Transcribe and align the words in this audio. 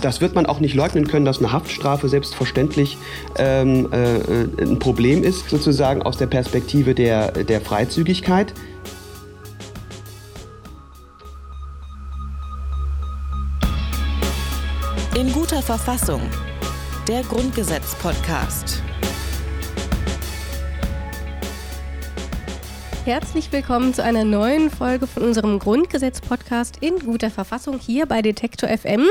Das 0.00 0.20
wird 0.20 0.34
man 0.34 0.46
auch 0.46 0.60
nicht 0.60 0.74
leugnen 0.74 1.06
können, 1.06 1.24
dass 1.24 1.38
eine 1.38 1.52
Haftstrafe 1.52 2.08
selbstverständlich 2.08 2.96
ähm, 3.36 3.92
äh, 3.92 4.62
ein 4.62 4.78
Problem 4.78 5.22
ist, 5.22 5.50
sozusagen 5.50 6.02
aus 6.02 6.16
der 6.16 6.26
Perspektive 6.26 6.94
der, 6.94 7.32
der 7.32 7.60
Freizügigkeit. 7.60 8.54
In 15.14 15.32
guter 15.32 15.62
Verfassung. 15.62 16.22
Der 17.06 17.22
Grundgesetz-Podcast. 17.22 18.82
Herzlich 23.04 23.50
willkommen 23.50 23.92
zu 23.92 24.04
einer 24.04 24.22
neuen 24.22 24.70
Folge 24.70 25.08
von 25.08 25.24
unserem 25.24 25.58
Grundgesetz-Podcast 25.58 26.78
in 26.82 27.00
guter 27.00 27.30
Verfassung 27.30 27.80
hier 27.80 28.06
bei 28.06 28.22
Detektor 28.22 28.68
FM. 28.68 29.08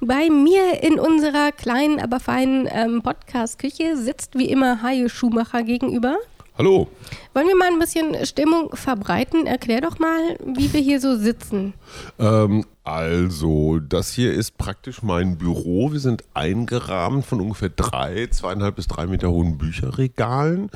Bei 0.00 0.30
mir 0.30 0.82
in 0.82 0.98
unserer 0.98 1.52
kleinen, 1.52 2.00
aber 2.00 2.20
feinen 2.20 2.66
ähm, 2.72 3.02
Podcast-Küche 3.02 3.98
sitzt 3.98 4.38
wie 4.38 4.48
immer 4.48 4.80
Haie 4.80 5.10
Schumacher 5.10 5.62
gegenüber. 5.62 6.16
Hallo. 6.56 6.86
Wollen 7.32 7.48
wir 7.48 7.56
mal 7.56 7.72
ein 7.72 7.80
bisschen 7.80 8.24
Stimmung 8.24 8.76
verbreiten? 8.76 9.44
Erklär 9.44 9.80
doch 9.80 9.98
mal, 9.98 10.38
wie 10.54 10.72
wir 10.72 10.78
hier 10.78 11.00
so 11.00 11.16
sitzen. 11.16 11.74
Ähm, 12.20 12.64
also, 12.84 13.80
das 13.80 14.12
hier 14.12 14.32
ist 14.32 14.56
praktisch 14.56 15.02
mein 15.02 15.36
Büro. 15.36 15.90
Wir 15.90 15.98
sind 15.98 16.22
eingerahmt 16.32 17.26
von 17.26 17.40
ungefähr 17.40 17.70
drei, 17.70 18.28
zweieinhalb 18.30 18.76
bis 18.76 18.86
drei 18.86 19.08
Meter 19.08 19.32
hohen 19.32 19.58
Bücherregalen. 19.58 20.70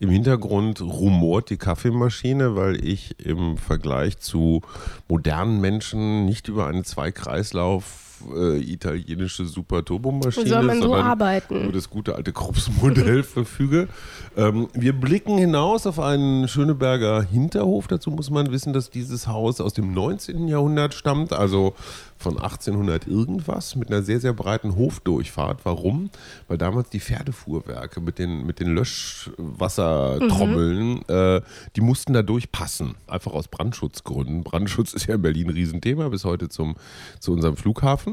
Im 0.00 0.10
Hintergrund 0.10 0.82
rumort 0.82 1.48
die 1.48 1.56
Kaffeemaschine, 1.56 2.54
weil 2.54 2.84
ich 2.84 3.18
im 3.18 3.56
Vergleich 3.56 4.18
zu 4.18 4.60
modernen 5.08 5.62
Menschen 5.62 6.26
nicht 6.26 6.48
über 6.48 6.66
eine 6.66 6.82
Zweikreislauf 6.82 8.11
äh, 8.34 8.58
italienische 8.58 9.44
Super-Turbomaschine, 9.44 10.46
Soll 10.46 10.62
man 10.62 10.82
so 10.82 10.94
arbeiten? 10.94 11.64
über 11.64 11.72
das 11.72 11.90
gute 11.90 12.14
alte 12.14 12.32
Krups-Modell 12.32 13.22
verfüge. 13.22 13.88
Ähm, 14.36 14.68
wir 14.74 14.92
blicken 14.92 15.38
hinaus 15.38 15.86
auf 15.86 15.98
einen 16.00 16.48
Schöneberger 16.48 17.22
Hinterhof. 17.22 17.88
Dazu 17.88 18.10
muss 18.10 18.30
man 18.30 18.50
wissen, 18.52 18.72
dass 18.72 18.90
dieses 18.90 19.26
Haus 19.26 19.60
aus 19.60 19.74
dem 19.74 19.92
19. 19.92 20.48
Jahrhundert 20.48 20.94
stammt, 20.94 21.32
also 21.32 21.74
von 22.18 22.38
1800 22.38 23.06
irgendwas, 23.08 23.74
mit 23.76 23.88
einer 23.88 24.02
sehr, 24.02 24.20
sehr 24.20 24.32
breiten 24.32 24.76
Hofdurchfahrt. 24.76 25.60
Warum? 25.64 26.10
Weil 26.48 26.58
damals 26.58 26.90
die 26.90 27.00
Pferdefuhrwerke 27.00 28.00
mit 28.00 28.18
den, 28.18 28.46
mit 28.46 28.60
den 28.60 28.74
Löschwassertrommeln, 28.74 31.02
äh, 31.08 31.40
die 31.76 31.80
mussten 31.80 32.12
da 32.12 32.22
durchpassen. 32.22 32.94
Einfach 33.06 33.32
aus 33.32 33.48
Brandschutzgründen. 33.48 34.44
Brandschutz 34.44 34.92
ist 34.94 35.06
ja 35.06 35.16
in 35.16 35.22
Berlin 35.22 35.48
ein 35.48 35.54
Riesenthema, 35.54 36.08
bis 36.08 36.24
heute 36.24 36.48
zum, 36.48 36.76
zu 37.18 37.32
unserem 37.32 37.56
Flughafen. 37.56 38.11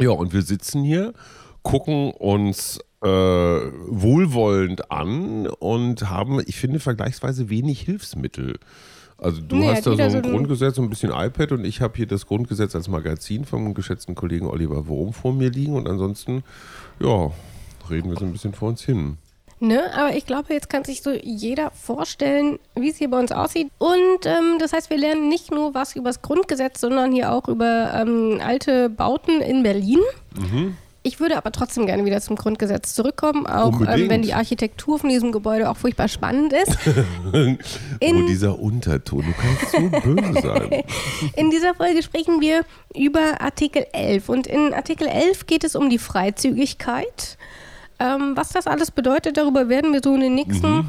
Ja, 0.00 0.10
und 0.10 0.32
wir 0.32 0.42
sitzen 0.42 0.82
hier, 0.84 1.12
gucken 1.62 2.12
uns 2.12 2.80
äh, 3.02 3.06
wohlwollend 3.06 4.90
an 4.90 5.46
und 5.46 6.08
haben, 6.10 6.40
ich 6.46 6.56
finde, 6.56 6.80
vergleichsweise 6.80 7.48
wenig 7.48 7.80
Hilfsmittel. 7.80 8.58
Also 9.16 9.40
du 9.40 9.56
Nee, 9.56 9.68
hast 9.68 9.86
da 9.86 9.96
so 9.96 10.02
ein 10.02 10.10
so 10.10 10.20
Grundgesetz 10.20 10.78
und 10.78 10.84
ein 10.84 10.90
bisschen 10.90 11.10
iPad 11.10 11.52
und 11.52 11.64
ich 11.64 11.80
habe 11.80 11.96
hier 11.96 12.06
das 12.06 12.26
Grundgesetz 12.26 12.76
als 12.76 12.88
Magazin 12.88 13.44
vom 13.44 13.74
geschätzten 13.74 14.14
Kollegen 14.14 14.46
Oliver 14.46 14.86
Wurm 14.86 15.12
vor 15.12 15.32
mir 15.32 15.50
liegen 15.50 15.74
und 15.74 15.88
ansonsten, 15.88 16.44
ja, 17.00 17.32
reden 17.90 18.10
wir 18.10 18.16
so 18.18 18.24
ein 18.24 18.32
bisschen 18.32 18.54
vor 18.54 18.68
uns 18.68 18.82
hin. 18.82 19.18
Ne? 19.60 19.92
Aber 19.94 20.14
ich 20.14 20.24
glaube, 20.26 20.54
jetzt 20.54 20.70
kann 20.70 20.84
sich 20.84 21.02
so 21.02 21.10
jeder 21.10 21.70
vorstellen, 21.72 22.58
wie 22.76 22.90
es 22.90 22.96
hier 22.96 23.10
bei 23.10 23.18
uns 23.18 23.32
aussieht. 23.32 23.68
Und 23.78 24.24
ähm, 24.24 24.58
das 24.58 24.72
heißt, 24.72 24.88
wir 24.90 24.98
lernen 24.98 25.28
nicht 25.28 25.50
nur 25.50 25.74
was 25.74 25.96
über 25.96 26.10
das 26.10 26.22
Grundgesetz, 26.22 26.80
sondern 26.80 27.12
hier 27.12 27.32
auch 27.32 27.48
über 27.48 27.92
ähm, 27.94 28.40
alte 28.44 28.88
Bauten 28.88 29.40
in 29.40 29.62
Berlin. 29.62 30.00
Mhm. 30.36 30.76
Ich 31.04 31.20
würde 31.20 31.36
aber 31.38 31.52
trotzdem 31.52 31.86
gerne 31.86 32.04
wieder 32.04 32.20
zum 32.20 32.36
Grundgesetz 32.36 32.92
zurückkommen, 32.92 33.46
auch 33.46 33.80
ähm, 33.80 34.10
wenn 34.10 34.20
die 34.20 34.34
Architektur 34.34 34.98
von 34.98 35.08
diesem 35.08 35.32
Gebäude 35.32 35.70
auch 35.70 35.76
furchtbar 35.76 36.06
spannend 36.08 36.52
ist. 36.52 36.76
oh, 37.32 37.56
In- 38.00 38.26
dieser 38.26 38.58
Unterton, 38.58 39.24
du 39.24 39.32
kannst 39.32 39.70
so 39.72 40.00
böse 40.00 40.40
sein. 40.42 40.82
In 41.36 41.50
dieser 41.50 41.74
Folge 41.74 42.02
sprechen 42.02 42.40
wir 42.40 42.62
über 42.94 43.40
Artikel 43.40 43.86
11. 43.92 44.28
Und 44.28 44.46
in 44.46 44.74
Artikel 44.74 45.06
11 45.06 45.46
geht 45.46 45.64
es 45.64 45.76
um 45.76 45.88
die 45.88 45.98
Freizügigkeit. 45.98 47.38
Ähm, 48.00 48.32
was 48.36 48.50
das 48.50 48.66
alles 48.66 48.90
bedeutet, 48.90 49.36
darüber 49.36 49.68
werden 49.68 49.92
wir 49.92 50.00
so 50.02 50.14
in 50.14 50.20
den 50.20 50.34
nächsten 50.34 50.88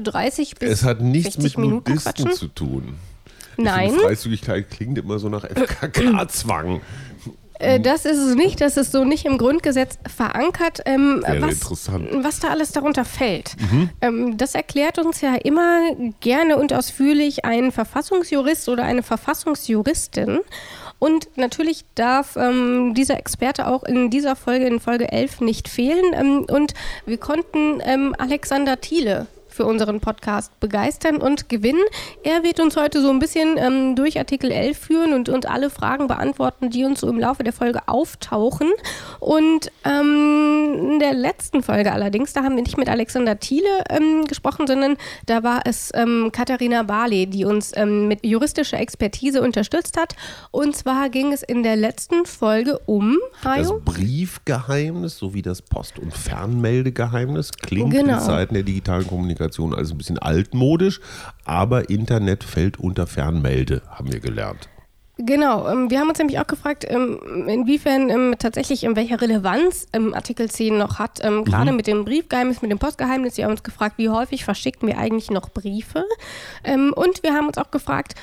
30 0.00 0.54
bis 0.56 0.68
Mhm. 0.68 0.72
Es 0.72 0.84
hat 0.84 1.00
nichts 1.00 1.34
60 1.34 1.56
mit 1.58 1.66
Minuten 1.66 1.90
Nudisten 1.92 2.24
quatschen. 2.24 2.32
zu 2.38 2.48
tun. 2.48 2.94
Ich 3.58 3.64
Nein, 3.64 3.90
finde, 3.90 4.04
Freizügigkeit 4.06 4.70
klingt 4.70 4.96
immer 4.98 5.18
so 5.18 5.28
nach 5.28 5.44
FKK-Zwang. 5.44 6.80
äh, 7.58 7.78
das 7.80 8.06
ist 8.06 8.16
es 8.16 8.34
nicht. 8.34 8.62
Das 8.62 8.78
ist 8.78 8.92
so 8.92 9.04
nicht 9.04 9.26
im 9.26 9.36
Grundgesetz 9.36 9.98
verankert. 10.08 10.80
Ähm, 10.86 11.22
was, 11.26 11.52
interessant. 11.52 12.10
Mhm. 12.12 12.24
was 12.24 12.40
da 12.40 12.48
alles 12.48 12.72
darunter 12.72 13.04
fällt. 13.04 13.54
Ähm, 14.00 14.38
das 14.38 14.54
erklärt 14.54 14.98
uns 14.98 15.20
ja 15.20 15.34
immer 15.34 15.80
gerne 16.20 16.56
und 16.56 16.72
ausführlich 16.72 17.44
ein 17.44 17.72
Verfassungsjurist 17.72 18.70
oder 18.70 18.84
eine 18.84 19.02
Verfassungsjuristin. 19.02 20.40
Und 21.02 21.36
natürlich 21.36 21.84
darf 21.96 22.36
ähm, 22.36 22.94
dieser 22.94 23.18
Experte 23.18 23.66
auch 23.66 23.82
in 23.82 24.08
dieser 24.08 24.36
Folge, 24.36 24.66
in 24.66 24.78
Folge 24.78 25.10
11, 25.10 25.40
nicht 25.40 25.66
fehlen. 25.68 26.14
Ähm, 26.14 26.46
und 26.48 26.74
wir 27.06 27.18
konnten 27.18 27.82
ähm, 27.84 28.14
Alexander 28.18 28.80
Thiele 28.80 29.26
für 29.48 29.66
unseren 29.66 29.98
Podcast 29.98 30.58
begeistern 30.60 31.16
und 31.16 31.48
gewinnen. 31.48 31.82
Er 32.22 32.44
wird 32.44 32.60
uns 32.60 32.76
heute 32.76 33.02
so 33.02 33.10
ein 33.10 33.18
bisschen 33.18 33.58
ähm, 33.58 33.96
durch 33.96 34.16
Artikel 34.16 34.52
11 34.52 34.78
führen 34.78 35.12
und, 35.12 35.28
und 35.28 35.46
alle 35.46 35.70
Fragen 35.70 36.06
beantworten, 36.06 36.70
die 36.70 36.84
uns 36.84 37.00
so 37.00 37.08
im 37.08 37.18
Laufe 37.18 37.42
der 37.42 37.52
Folge 37.52 37.80
auftauchen. 37.86 38.70
Und 39.18 39.72
ähm, 39.84 40.91
der 41.02 41.12
letzten 41.12 41.62
Folge 41.62 41.92
allerdings, 41.92 42.32
da 42.32 42.42
haben 42.42 42.56
wir 42.56 42.62
nicht 42.62 42.78
mit 42.78 42.88
Alexander 42.88 43.38
Thiele 43.38 43.68
ähm, 43.90 44.24
gesprochen, 44.26 44.66
sondern 44.66 44.96
da 45.26 45.42
war 45.42 45.60
es 45.66 45.90
ähm, 45.94 46.30
Katharina 46.32 46.82
Barley, 46.84 47.26
die 47.26 47.44
uns 47.44 47.72
ähm, 47.76 48.08
mit 48.08 48.24
juristischer 48.24 48.78
Expertise 48.80 49.42
unterstützt 49.42 49.98
hat. 49.98 50.16
Und 50.50 50.74
zwar 50.76 51.10
ging 51.10 51.32
es 51.32 51.42
in 51.42 51.62
der 51.62 51.76
letzten 51.76 52.24
Folge 52.24 52.78
um, 52.86 53.18
Das 53.42 53.68
Hajo? 53.68 53.80
Briefgeheimnis 53.84 55.18
sowie 55.18 55.42
das 55.42 55.60
Post- 55.60 55.98
und 55.98 56.14
Fernmeldegeheimnis 56.14 57.52
klingt 57.52 57.92
Genau. 57.92 58.14
in 58.14 58.20
Zeiten 58.20 58.54
der 58.54 58.62
digitalen 58.62 59.06
Kommunikation 59.06 59.74
alles 59.74 59.90
ein 59.92 59.98
bisschen 59.98 60.18
altmodisch, 60.18 61.00
aber 61.44 61.90
Internet 61.90 62.44
fällt 62.44 62.78
unter 62.78 63.06
Fernmelde, 63.06 63.82
haben 63.90 64.12
wir 64.12 64.20
gelernt. 64.20 64.68
Genau, 65.24 65.68
ähm, 65.68 65.90
wir 65.90 66.00
haben 66.00 66.08
uns 66.08 66.18
nämlich 66.18 66.38
auch 66.40 66.46
gefragt, 66.46 66.84
ähm, 66.88 67.46
inwiefern 67.48 68.10
ähm, 68.10 68.34
tatsächlich 68.38 68.84
in 68.84 68.96
welcher 68.96 69.20
Relevanz 69.20 69.86
Artikel 70.12 70.50
10 70.50 70.78
noch 70.78 70.98
hat, 70.98 71.20
gerade 71.20 71.72
mit 71.72 71.86
dem 71.86 72.04
Briefgeheimnis, 72.04 72.62
mit 72.62 72.70
dem 72.70 72.78
Postgeheimnis. 72.78 73.36
Wir 73.36 73.44
haben 73.44 73.52
uns 73.52 73.62
gefragt, 73.62 73.98
wie 73.98 74.08
häufig 74.08 74.44
verschicken 74.44 74.88
wir 74.88 74.98
eigentlich 74.98 75.30
noch 75.30 75.50
Briefe? 75.50 76.04
Und 76.64 77.22
wir 77.22 77.34
haben 77.34 77.46
uns 77.46 77.58
auch 77.58 77.70
gefragt, 77.70 78.14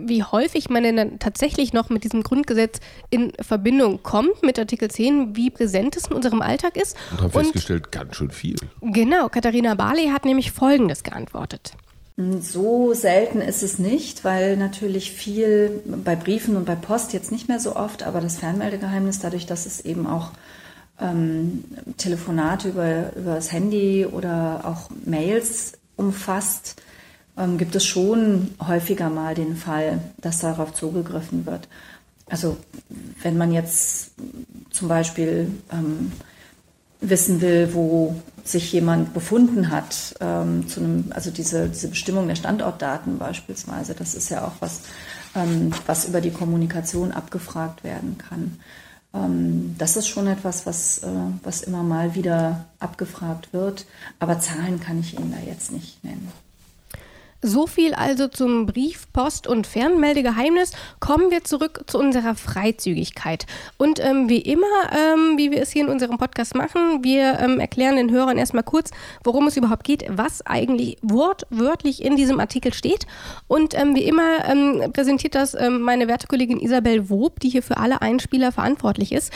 wie 0.00 0.22
häufig 0.22 0.68
man 0.68 0.82
denn 0.82 0.96
dann 0.96 1.18
tatsächlich 1.18 1.72
noch 1.72 1.88
mit 1.90 2.04
diesem 2.04 2.22
Grundgesetz 2.22 2.80
in 3.10 3.32
Verbindung 3.40 4.02
kommt 4.02 4.42
mit 4.42 4.58
Artikel 4.58 4.90
10, 4.90 5.36
wie 5.36 5.50
präsent 5.50 5.96
es 5.96 6.08
in 6.08 6.12
unserem 6.14 6.42
Alltag 6.42 6.76
ist. 6.76 6.96
Und 7.10 7.22
haben 7.22 7.30
festgestellt, 7.30 7.90
ganz 7.92 8.16
schön 8.16 8.30
viel. 8.30 8.56
genau, 8.80 9.28
Katharina 9.28 9.74
Barley 9.74 10.08
hat 10.08 10.24
nämlich 10.24 10.52
Folgendes 10.52 11.02
geantwortet. 11.02 11.72
So 12.40 12.94
selten 12.94 13.40
ist 13.40 13.62
es 13.62 13.78
nicht, 13.78 14.24
weil 14.24 14.56
natürlich 14.56 15.12
viel 15.12 15.82
bei 15.86 16.16
Briefen 16.16 16.56
und 16.56 16.64
bei 16.64 16.74
Post 16.74 17.12
jetzt 17.12 17.30
nicht 17.30 17.46
mehr 17.46 17.60
so 17.60 17.76
oft, 17.76 18.02
aber 18.02 18.20
das 18.20 18.38
Fernmeldegeheimnis, 18.38 19.20
dadurch, 19.20 19.46
dass 19.46 19.66
es 19.66 19.80
eben 19.84 20.04
auch 20.08 20.32
ähm, 21.00 21.62
Telefonate 21.96 22.70
über, 22.70 23.14
über 23.14 23.36
das 23.36 23.52
Handy 23.52 24.04
oder 24.04 24.62
auch 24.64 24.90
Mails 25.04 25.74
umfasst, 25.94 26.82
ähm, 27.36 27.56
gibt 27.56 27.76
es 27.76 27.84
schon 27.84 28.50
häufiger 28.66 29.10
mal 29.10 29.36
den 29.36 29.54
Fall, 29.54 30.00
dass 30.20 30.40
darauf 30.40 30.74
zugegriffen 30.74 31.46
wird. 31.46 31.68
Also 32.28 32.56
wenn 33.22 33.36
man 33.36 33.52
jetzt 33.52 34.10
zum 34.70 34.88
Beispiel 34.88 35.52
ähm, 35.72 36.10
wissen 37.00 37.40
will, 37.40 37.74
wo 37.74 38.16
sich 38.44 38.72
jemand 38.72 39.14
befunden 39.14 39.70
hat, 39.70 40.14
ähm, 40.20 40.66
zu 40.68 40.80
einem, 40.80 41.04
also 41.10 41.30
diese, 41.30 41.68
diese 41.68 41.88
Bestimmung 41.88 42.28
der 42.28 42.34
Standortdaten 42.34 43.18
beispielsweise, 43.18 43.94
das 43.94 44.14
ist 44.14 44.30
ja 44.30 44.46
auch 44.46 44.54
was, 44.60 44.80
ähm, 45.34 45.72
was 45.86 46.06
über 46.06 46.20
die 46.20 46.30
Kommunikation 46.30 47.12
abgefragt 47.12 47.84
werden 47.84 48.16
kann. 48.18 48.58
Ähm, 49.14 49.74
das 49.78 49.96
ist 49.96 50.08
schon 50.08 50.26
etwas, 50.26 50.66
was, 50.66 50.98
äh, 50.98 51.08
was 51.42 51.62
immer 51.62 51.82
mal 51.82 52.14
wieder 52.14 52.66
abgefragt 52.80 53.52
wird, 53.52 53.86
aber 54.18 54.40
Zahlen 54.40 54.80
kann 54.80 55.00
ich 55.00 55.18
Ihnen 55.18 55.32
da 55.32 55.38
jetzt 55.46 55.70
nicht 55.70 56.02
nennen. 56.02 56.32
So 57.40 57.68
viel 57.68 57.94
also 57.94 58.26
zum 58.26 58.66
Brief, 58.66 59.12
Post 59.12 59.46
und 59.46 59.64
Fernmeldegeheimnis. 59.64 60.72
Kommen 60.98 61.30
wir 61.30 61.44
zurück 61.44 61.84
zu 61.86 61.96
unserer 61.98 62.34
Freizügigkeit. 62.34 63.46
Und 63.76 64.00
ähm, 64.04 64.28
wie 64.28 64.40
immer, 64.40 64.66
ähm, 64.90 65.38
wie 65.38 65.52
wir 65.52 65.62
es 65.62 65.70
hier 65.70 65.84
in 65.84 65.88
unserem 65.88 66.18
Podcast 66.18 66.56
machen, 66.56 67.04
wir 67.04 67.38
ähm, 67.38 67.60
erklären 67.60 67.94
den 67.94 68.10
Hörern 68.10 68.38
erstmal 68.38 68.64
kurz, 68.64 68.90
worum 69.22 69.46
es 69.46 69.56
überhaupt 69.56 69.84
geht, 69.84 70.04
was 70.08 70.44
eigentlich 70.46 70.96
wortwörtlich 71.00 72.02
in 72.04 72.16
diesem 72.16 72.40
Artikel 72.40 72.74
steht. 72.74 73.06
Und 73.46 73.72
ähm, 73.78 73.94
wie 73.94 74.04
immer 74.04 74.44
ähm, 74.44 74.92
präsentiert 74.92 75.36
das 75.36 75.54
ähm, 75.54 75.80
meine 75.80 76.08
werte 76.08 76.26
Kollegin 76.26 76.58
Isabel 76.58 77.08
Wob, 77.08 77.38
die 77.38 77.50
hier 77.50 77.62
für 77.62 77.76
alle 77.76 78.02
Einspieler 78.02 78.50
verantwortlich 78.50 79.12
ist. 79.12 79.32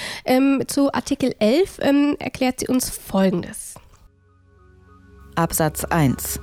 zu 0.66 0.92
Artikel 0.92 1.34
11 1.38 1.78
erklärt 2.18 2.60
sie 2.60 2.68
uns 2.68 2.90
Folgendes. 2.90 3.74
Absatz 5.36 5.84
1 5.84 6.40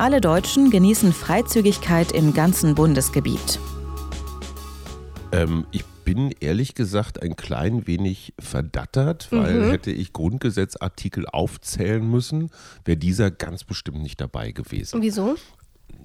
alle 0.00 0.22
Deutschen 0.22 0.70
genießen 0.70 1.12
Freizügigkeit 1.12 2.12
im 2.12 2.32
ganzen 2.32 2.74
Bundesgebiet. 2.74 3.60
Ähm, 5.30 5.66
ich 5.72 5.84
bin 6.04 6.34
ehrlich 6.40 6.74
gesagt 6.74 7.22
ein 7.22 7.36
klein 7.36 7.86
wenig 7.86 8.32
verdattert, 8.38 9.30
weil 9.30 9.60
mhm. 9.60 9.70
hätte 9.70 9.90
ich 9.90 10.14
Grundgesetzartikel 10.14 11.26
aufzählen 11.26 12.10
müssen, 12.10 12.50
wäre 12.86 12.96
dieser 12.96 13.30
ganz 13.30 13.62
bestimmt 13.62 14.02
nicht 14.02 14.18
dabei 14.22 14.52
gewesen. 14.52 15.02
Wieso? 15.02 15.36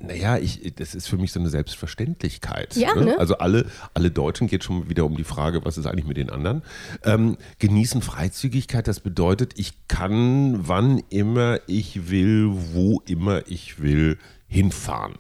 Naja, 0.08 0.38
ich, 0.38 0.74
das 0.76 0.96
ist 0.96 1.08
für 1.08 1.18
mich 1.18 1.32
so 1.32 1.40
eine 1.40 1.50
Selbstverständlichkeit. 1.50 2.76
Ja, 2.76 2.96
ne? 2.96 3.06
Ne? 3.06 3.20
Also 3.20 3.38
alle, 3.38 3.66
alle 3.94 4.12
Deutschen 4.12 4.48
geht 4.48 4.64
schon 4.64 4.90
wieder 4.90 5.06
um 5.06 5.16
die 5.16 5.24
Frage, 5.24 5.64
was 5.66 5.78
ist 5.78 5.86
eigentlich 5.86 6.06
mit 6.06 6.18
den 6.18 6.30
anderen. 6.30 6.64
Ähm, 7.04 7.38
genießen 7.60 8.02
Freizügigkeit, 8.02 8.88
das 8.88 9.00
bedeutet, 9.00 9.54
ich 9.58 9.88
kann, 9.88 10.68
wann 10.68 11.02
immer 11.10 11.60
ich 11.68 12.10
will, 12.10 12.52
wo 12.74 13.02
immer 13.06 13.48
ich 13.48 13.82
will, 13.82 14.18
hinfahren. 14.48 15.16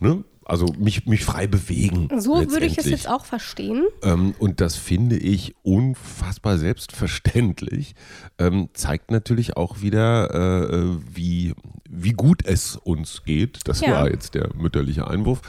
Ne? 0.00 0.24
Also 0.48 0.66
mich, 0.78 1.06
mich 1.06 1.24
frei 1.24 1.48
bewegen. 1.48 2.08
So 2.20 2.34
würde 2.34 2.66
ich 2.66 2.78
es 2.78 2.86
jetzt 2.86 3.08
auch 3.08 3.24
verstehen. 3.24 3.84
Ähm, 4.04 4.32
und 4.38 4.60
das 4.60 4.76
finde 4.76 5.16
ich 5.16 5.56
unfassbar 5.64 6.56
selbstverständlich. 6.56 7.96
Ähm, 8.38 8.68
zeigt 8.72 9.10
natürlich 9.10 9.56
auch 9.56 9.80
wieder, 9.80 10.30
äh, 10.32 10.76
äh, 10.76 10.98
wie, 11.12 11.52
wie 11.90 12.12
gut 12.12 12.46
es 12.46 12.76
uns 12.76 13.24
geht. 13.24 13.66
Das 13.66 13.80
ja. 13.80 13.90
war 13.90 14.08
jetzt 14.08 14.34
der 14.34 14.54
mütterliche 14.54 15.08
Einwurf. 15.08 15.42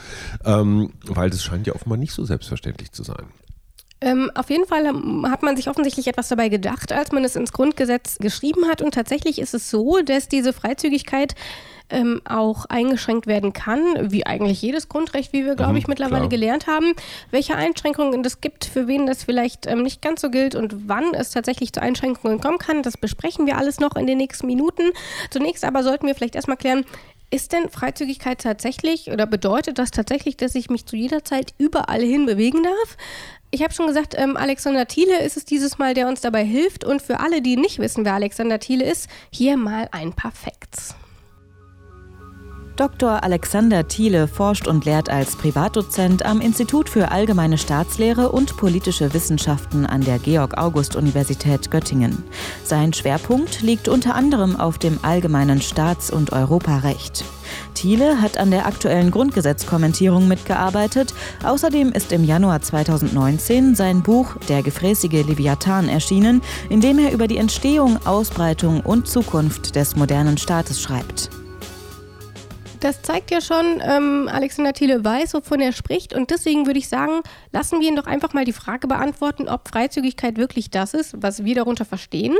Ähm, 0.44 0.92
weil 1.06 1.30
das 1.30 1.44
scheint 1.44 1.68
ja 1.68 1.76
offenbar 1.76 1.96
nicht 1.96 2.12
so 2.12 2.24
selbstverständlich 2.24 2.90
zu 2.90 3.04
sein. 3.04 3.26
Ähm, 4.00 4.30
auf 4.34 4.48
jeden 4.50 4.66
Fall 4.66 4.86
hat 5.30 5.42
man 5.42 5.56
sich 5.56 5.68
offensichtlich 5.68 6.06
etwas 6.06 6.28
dabei 6.28 6.48
gedacht, 6.48 6.92
als 6.92 7.10
man 7.10 7.24
es 7.24 7.34
ins 7.34 7.52
Grundgesetz 7.52 8.18
geschrieben 8.18 8.68
hat. 8.68 8.80
Und 8.80 8.94
tatsächlich 8.94 9.40
ist 9.40 9.54
es 9.54 9.70
so, 9.70 10.00
dass 10.02 10.28
diese 10.28 10.52
Freizügigkeit 10.52 11.34
ähm, 11.90 12.20
auch 12.24 12.66
eingeschränkt 12.66 13.26
werden 13.26 13.52
kann, 13.52 14.12
wie 14.12 14.26
eigentlich 14.26 14.60
jedes 14.60 14.88
Grundrecht, 14.88 15.32
wie 15.32 15.44
wir, 15.44 15.54
glaube 15.54 15.72
mhm, 15.72 15.78
ich, 15.78 15.86
mittlerweile 15.88 16.20
klar. 16.20 16.28
gelernt 16.28 16.66
haben. 16.66 16.92
Welche 17.30 17.56
Einschränkungen 17.56 18.24
es 18.24 18.40
gibt, 18.40 18.66
für 18.66 18.86
wen 18.86 19.06
das 19.06 19.24
vielleicht 19.24 19.66
ähm, 19.66 19.82
nicht 19.82 20.02
ganz 20.02 20.20
so 20.20 20.30
gilt 20.30 20.54
und 20.54 20.88
wann 20.88 21.14
es 21.14 21.30
tatsächlich 21.30 21.72
zu 21.72 21.80
Einschränkungen 21.80 22.40
kommen 22.40 22.58
kann, 22.58 22.82
das 22.82 22.96
besprechen 22.96 23.46
wir 23.46 23.56
alles 23.56 23.80
noch 23.80 23.96
in 23.96 24.06
den 24.06 24.18
nächsten 24.18 24.46
Minuten. 24.46 24.82
Zunächst 25.30 25.64
aber 25.64 25.82
sollten 25.82 26.06
wir 26.06 26.14
vielleicht 26.14 26.34
erstmal 26.34 26.56
klären, 26.56 26.84
ist 27.30 27.52
denn 27.52 27.68
Freizügigkeit 27.68 28.40
tatsächlich 28.40 29.10
oder 29.10 29.26
bedeutet 29.26 29.78
das 29.78 29.90
tatsächlich, 29.90 30.36
dass 30.36 30.54
ich 30.54 30.70
mich 30.70 30.86
zu 30.86 30.96
jeder 30.96 31.24
Zeit 31.24 31.52
überall 31.58 32.00
hin 32.00 32.26
bewegen 32.26 32.62
darf? 32.62 32.96
Ich 33.50 33.62
habe 33.62 33.72
schon 33.72 33.86
gesagt, 33.86 34.14
ähm, 34.16 34.36
Alexander 34.36 34.86
Thiele 34.86 35.20
ist 35.22 35.36
es 35.36 35.44
dieses 35.44 35.78
Mal, 35.78 35.94
der 35.94 36.08
uns 36.08 36.20
dabei 36.20 36.44
hilft. 36.44 36.84
Und 36.84 37.00
für 37.00 37.20
alle, 37.20 37.40
die 37.40 37.56
nicht 37.56 37.78
wissen, 37.78 38.04
wer 38.04 38.14
Alexander 38.14 38.58
Thiele 38.58 38.84
ist, 38.84 39.08
hier 39.30 39.56
mal 39.56 39.88
ein 39.90 40.12
paar 40.12 40.32
Facts. 40.32 40.94
Dr. 42.78 43.24
Alexander 43.24 43.88
Thiele 43.88 44.28
forscht 44.28 44.68
und 44.68 44.84
lehrt 44.84 45.10
als 45.10 45.34
Privatdozent 45.34 46.24
am 46.24 46.40
Institut 46.40 46.88
für 46.88 47.10
Allgemeine 47.10 47.58
Staatslehre 47.58 48.30
und 48.30 48.56
politische 48.56 49.12
Wissenschaften 49.12 49.84
an 49.84 50.02
der 50.02 50.20
Georg-August-Universität 50.20 51.72
Göttingen. 51.72 52.22
Sein 52.62 52.92
Schwerpunkt 52.92 53.62
liegt 53.62 53.88
unter 53.88 54.14
anderem 54.14 54.54
auf 54.54 54.78
dem 54.78 55.00
allgemeinen 55.02 55.60
Staats- 55.60 56.12
und 56.12 56.32
Europarecht. 56.32 57.24
Thiele 57.74 58.20
hat 58.20 58.38
an 58.38 58.52
der 58.52 58.66
aktuellen 58.66 59.10
Grundgesetzkommentierung 59.10 60.28
mitgearbeitet. 60.28 61.12
Außerdem 61.42 61.90
ist 61.90 62.12
im 62.12 62.22
Januar 62.22 62.62
2019 62.62 63.74
sein 63.74 64.04
Buch 64.04 64.36
Der 64.48 64.62
gefräßige 64.62 65.26
Leviathan 65.26 65.88
erschienen, 65.88 66.42
in 66.68 66.80
dem 66.80 67.00
er 67.00 67.12
über 67.12 67.26
die 67.26 67.38
Entstehung, 67.38 67.98
Ausbreitung 68.06 68.82
und 68.82 69.08
Zukunft 69.08 69.74
des 69.74 69.96
modernen 69.96 70.38
Staates 70.38 70.80
schreibt. 70.80 71.28
Das 72.80 73.02
zeigt 73.02 73.32
ja 73.32 73.40
schon, 73.40 73.82
ähm, 73.82 74.28
Alexander 74.30 74.72
Thiele 74.72 75.04
weiß, 75.04 75.34
wovon 75.34 75.60
er 75.60 75.72
spricht. 75.72 76.14
Und 76.14 76.30
deswegen 76.30 76.66
würde 76.66 76.78
ich 76.78 76.88
sagen, 76.88 77.22
lassen 77.52 77.80
wir 77.80 77.88
ihn 77.88 77.96
doch 77.96 78.06
einfach 78.06 78.34
mal 78.34 78.44
die 78.44 78.52
Frage 78.52 78.86
beantworten, 78.86 79.48
ob 79.48 79.68
Freizügigkeit 79.68 80.36
wirklich 80.36 80.70
das 80.70 80.94
ist, 80.94 81.16
was 81.20 81.44
wir 81.44 81.56
darunter 81.56 81.84
verstehen. 81.84 82.36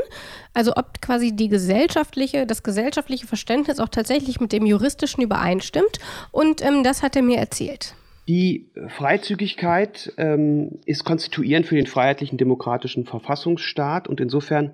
Also 0.55 0.73
ob 0.77 1.01
quasi 1.01 1.35
die 1.35 1.49
gesellschaftliche, 1.49 2.47
das 2.47 2.63
gesellschaftliche 2.63 3.27
Verständnis 3.27 3.81
auch 3.81 3.89
tatsächlich 3.89 4.41
mit 4.41 4.53
dem 4.53 4.65
juristischen 4.65 5.25
übereinstimmt. 5.25 5.99
Und 6.31 6.65
ähm, 6.65 6.85
das 6.85 7.03
hat 7.03 7.17
er 7.17 7.23
mir 7.23 7.39
erzählt. 7.39 7.95
Die 8.29 8.71
Freizügigkeit 8.89 10.13
ähm, 10.19 10.79
ist 10.85 11.05
konstituierend 11.05 11.67
für 11.67 11.75
den 11.75 11.87
freiheitlichen 11.87 12.39
demokratischen 12.39 13.07
Verfassungsstaat 13.07 14.07
und 14.07 14.21
insofern 14.21 14.73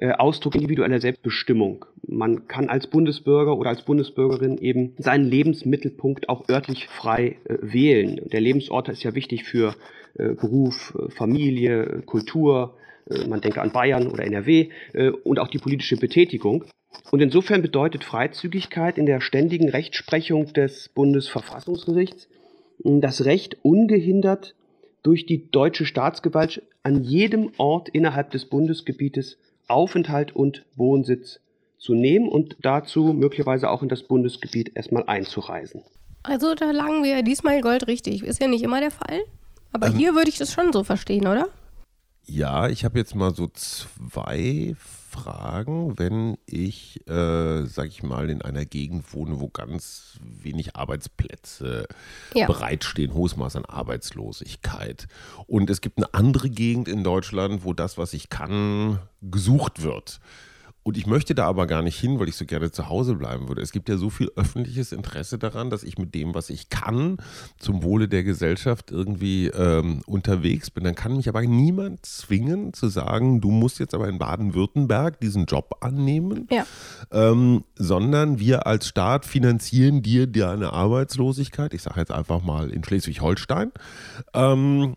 Ausdruck 0.00 0.54
individueller 0.54 1.00
Selbstbestimmung. 1.00 1.86
Man 2.06 2.48
kann 2.48 2.68
als 2.68 2.86
Bundesbürger 2.86 3.56
oder 3.56 3.70
als 3.70 3.82
Bundesbürgerin 3.82 4.58
eben 4.58 4.94
seinen 4.98 5.24
Lebensmittelpunkt 5.24 6.28
auch 6.28 6.48
örtlich 6.48 6.86
frei 6.86 7.36
äh, 7.44 7.56
wählen. 7.60 8.20
Der 8.30 8.40
Lebensort 8.40 8.88
ist 8.88 9.02
ja 9.02 9.14
wichtig 9.14 9.44
für 9.44 9.74
äh, 10.14 10.34
Beruf, 10.34 10.96
äh, 10.98 11.10
Familie, 11.10 12.02
Kultur. 12.04 12.76
Äh, 13.08 13.26
man 13.26 13.40
denke 13.40 13.62
an 13.62 13.72
Bayern 13.72 14.08
oder 14.08 14.24
NRW 14.24 14.68
äh, 14.92 15.10
und 15.10 15.38
auch 15.38 15.48
die 15.48 15.58
politische 15.58 15.96
Betätigung. 15.96 16.64
Und 17.10 17.20
insofern 17.20 17.62
bedeutet 17.62 18.04
Freizügigkeit 18.04 18.98
in 18.98 19.06
der 19.06 19.20
ständigen 19.20 19.68
Rechtsprechung 19.68 20.52
des 20.52 20.88
Bundesverfassungsgerichts 20.90 22.28
das 22.78 23.24
Recht 23.24 23.56
ungehindert 23.62 24.54
durch 25.02 25.26
die 25.26 25.50
deutsche 25.50 25.86
Staatsgewalt 25.86 26.62
an 26.82 27.02
jedem 27.02 27.50
Ort 27.58 27.88
innerhalb 27.88 28.30
des 28.30 28.46
Bundesgebietes 28.46 29.38
Aufenthalt 29.68 30.34
und 30.34 30.64
Wohnsitz 30.74 31.40
zu 31.78 31.94
nehmen 31.94 32.28
und 32.28 32.56
dazu 32.62 33.12
möglicherweise 33.12 33.70
auch 33.70 33.82
in 33.82 33.88
das 33.88 34.02
Bundesgebiet 34.02 34.72
erstmal 34.74 35.04
einzureisen. 35.06 35.82
Also 36.22 36.54
da 36.54 36.70
lagen 36.70 37.04
wir 37.04 37.16
ja 37.16 37.22
diesmal 37.22 37.60
Gold 37.60 37.86
richtig. 37.86 38.22
Ist 38.24 38.40
ja 38.40 38.48
nicht 38.48 38.62
immer 38.62 38.80
der 38.80 38.90
Fall. 38.90 39.20
Aber 39.72 39.88
ähm, 39.88 39.94
hier 39.94 40.14
würde 40.14 40.28
ich 40.28 40.38
das 40.38 40.52
schon 40.52 40.72
so 40.72 40.82
verstehen, 40.82 41.26
oder? 41.26 41.48
Ja, 42.26 42.68
ich 42.68 42.84
habe 42.84 42.98
jetzt 42.98 43.14
mal 43.14 43.34
so 43.34 43.48
zwei 43.48 44.74
Fragen, 45.10 45.96
wenn 45.98 46.36
ich, 46.44 47.06
äh, 47.08 47.64
sag 47.66 47.86
ich 47.86 48.02
mal, 48.02 48.28
in 48.28 48.42
einer 48.42 48.64
Gegend 48.64 49.12
wohne, 49.14 49.40
wo 49.40 49.48
ganz 49.48 50.18
wenig 50.20 50.74
Arbeitsplätze 50.74 51.86
ja. 52.34 52.46
bereitstehen, 52.46 53.14
hohes 53.14 53.36
Maß 53.36 53.56
an 53.56 53.64
Arbeitslosigkeit. 53.64 55.06
Und 55.46 55.70
es 55.70 55.80
gibt 55.80 55.98
eine 55.98 56.12
andere 56.14 56.50
Gegend 56.50 56.88
in 56.88 57.04
Deutschland, 57.04 57.64
wo 57.64 57.72
das, 57.72 57.96
was 57.96 58.12
ich 58.12 58.28
kann, 58.28 58.98
gesucht 59.22 59.82
wird. 59.82 60.20
Und 60.86 60.96
ich 60.96 61.08
möchte 61.08 61.34
da 61.34 61.46
aber 61.46 61.66
gar 61.66 61.82
nicht 61.82 61.98
hin, 61.98 62.20
weil 62.20 62.28
ich 62.28 62.36
so 62.36 62.46
gerne 62.46 62.70
zu 62.70 62.88
Hause 62.88 63.16
bleiben 63.16 63.48
würde. 63.48 63.60
Es 63.60 63.72
gibt 63.72 63.88
ja 63.88 63.96
so 63.96 64.08
viel 64.08 64.30
öffentliches 64.36 64.92
Interesse 64.92 65.36
daran, 65.36 65.68
dass 65.68 65.82
ich 65.82 65.98
mit 65.98 66.14
dem, 66.14 66.32
was 66.32 66.48
ich 66.48 66.68
kann, 66.68 67.16
zum 67.58 67.82
Wohle 67.82 68.06
der 68.06 68.22
Gesellschaft 68.22 68.92
irgendwie 68.92 69.48
ähm, 69.48 70.02
unterwegs 70.06 70.70
bin. 70.70 70.84
Dann 70.84 70.94
kann 70.94 71.16
mich 71.16 71.28
aber 71.28 71.42
niemand 71.42 72.06
zwingen 72.06 72.72
zu 72.72 72.86
sagen, 72.86 73.40
du 73.40 73.50
musst 73.50 73.80
jetzt 73.80 73.94
aber 73.94 74.08
in 74.08 74.18
Baden-Württemberg 74.18 75.18
diesen 75.18 75.46
Job 75.46 75.78
annehmen, 75.80 76.46
ja. 76.52 76.64
ähm, 77.10 77.64
sondern 77.74 78.38
wir 78.38 78.68
als 78.68 78.86
Staat 78.86 79.26
finanzieren 79.26 80.02
dir 80.02 80.28
deine 80.28 80.72
Arbeitslosigkeit. 80.72 81.74
Ich 81.74 81.82
sage 81.82 81.98
jetzt 81.98 82.12
einfach 82.12 82.44
mal 82.44 82.70
in 82.70 82.84
Schleswig-Holstein. 82.84 83.72
Ähm, 84.34 84.94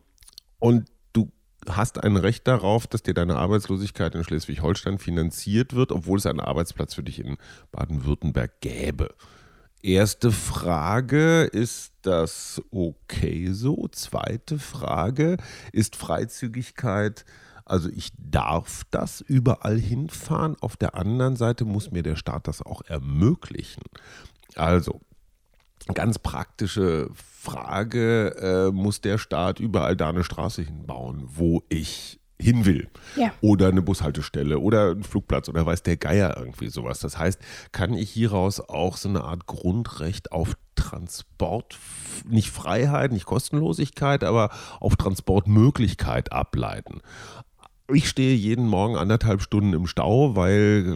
und 0.60 0.86
hast 1.76 2.04
ein 2.04 2.18
Recht 2.18 2.48
darauf, 2.48 2.88
dass 2.88 3.04
dir 3.04 3.14
deine 3.14 3.38
Arbeitslosigkeit 3.38 4.16
in 4.16 4.24
Schleswig-Holstein 4.24 4.98
finanziert 4.98 5.74
wird, 5.74 5.92
obwohl 5.92 6.18
es 6.18 6.26
einen 6.26 6.40
Arbeitsplatz 6.40 6.94
für 6.94 7.04
dich 7.04 7.20
in 7.20 7.38
Baden-Württemberg 7.72 8.62
gäbe. 8.62 9.10
Erste 9.82 10.32
Frage, 10.32 11.44
ist 11.44 11.94
das 12.02 12.62
okay 12.70 13.50
so? 13.52 13.88
Zweite 13.92 14.60
Frage, 14.60 15.38
ist 15.72 15.96
Freizügigkeit, 15.96 17.24
also 17.64 17.88
ich 17.90 18.12
darf 18.18 18.84
das 18.90 19.22
überall 19.22 19.78
hinfahren, 19.78 20.58
auf 20.60 20.76
der 20.76 20.96
anderen 20.96 21.36
Seite 21.36 21.66
muss 21.66 21.92
mir 21.92 22.04
der 22.04 22.16
Staat 22.16 22.48
das 22.48 22.62
auch 22.62 22.82
ermöglichen. 22.82 23.84
Also, 24.56 25.02
ganz 25.94 26.20
praktische 26.20 27.10
Frage, 27.14 28.70
äh, 28.70 28.72
muss 28.72 29.02
der 29.02 29.18
Staat 29.18 29.60
überall 29.60 29.96
da 29.96 30.10
eine 30.10 30.24
Straße 30.24 30.62
hinbauen, 30.62 31.24
wo 31.28 31.64
ich 31.70 32.20
hin 32.42 32.66
will. 32.66 32.90
Ja. 33.16 33.34
Oder 33.42 33.68
eine 33.68 33.82
Bushaltestelle 33.82 34.60
oder 34.60 34.92
ein 34.92 35.04
Flugplatz 35.04 35.50
oder 35.50 35.66
weiß 35.66 35.84
der 35.84 35.98
Geier 35.98 36.38
irgendwie 36.38 36.70
sowas. 36.70 37.00
Das 37.00 37.18
heißt, 37.18 37.40
kann 37.72 37.94
ich 37.94 38.10
hieraus 38.12 38.62
auch 38.62 38.96
so 38.98 39.10
eine 39.10 39.24
Art 39.24 39.46
Grundrecht 39.46 40.32
auf 40.32 40.56
Transport, 40.76 41.78
nicht 42.26 42.50
Freiheit, 42.50 43.12
nicht 43.12 43.26
Kostenlosigkeit, 43.26 44.24
aber 44.24 44.50
auf 44.80 44.96
Transportmöglichkeit 44.96 46.32
ableiten. 46.32 47.02
Ich 47.92 48.08
stehe 48.08 48.36
jeden 48.36 48.68
Morgen 48.68 48.96
anderthalb 48.96 49.42
Stunden 49.42 49.74
im 49.74 49.88
Stau, 49.88 50.36
weil 50.36 50.96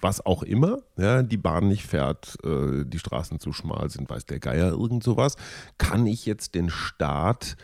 was 0.00 0.24
auch 0.26 0.42
immer, 0.42 0.78
ja, 0.96 1.22
die 1.22 1.36
Bahn 1.36 1.68
nicht 1.68 1.86
fährt, 1.86 2.36
äh, 2.44 2.84
die 2.84 2.98
Straßen 2.98 3.38
zu 3.38 3.52
schmal 3.52 3.90
sind, 3.90 4.10
weiß 4.10 4.26
der 4.26 4.40
Geier, 4.40 4.70
irgend 4.70 5.04
sowas. 5.04 5.36
Kann 5.78 6.06
ich 6.06 6.26
jetzt 6.26 6.54
den 6.54 6.68
Staat 6.68 7.56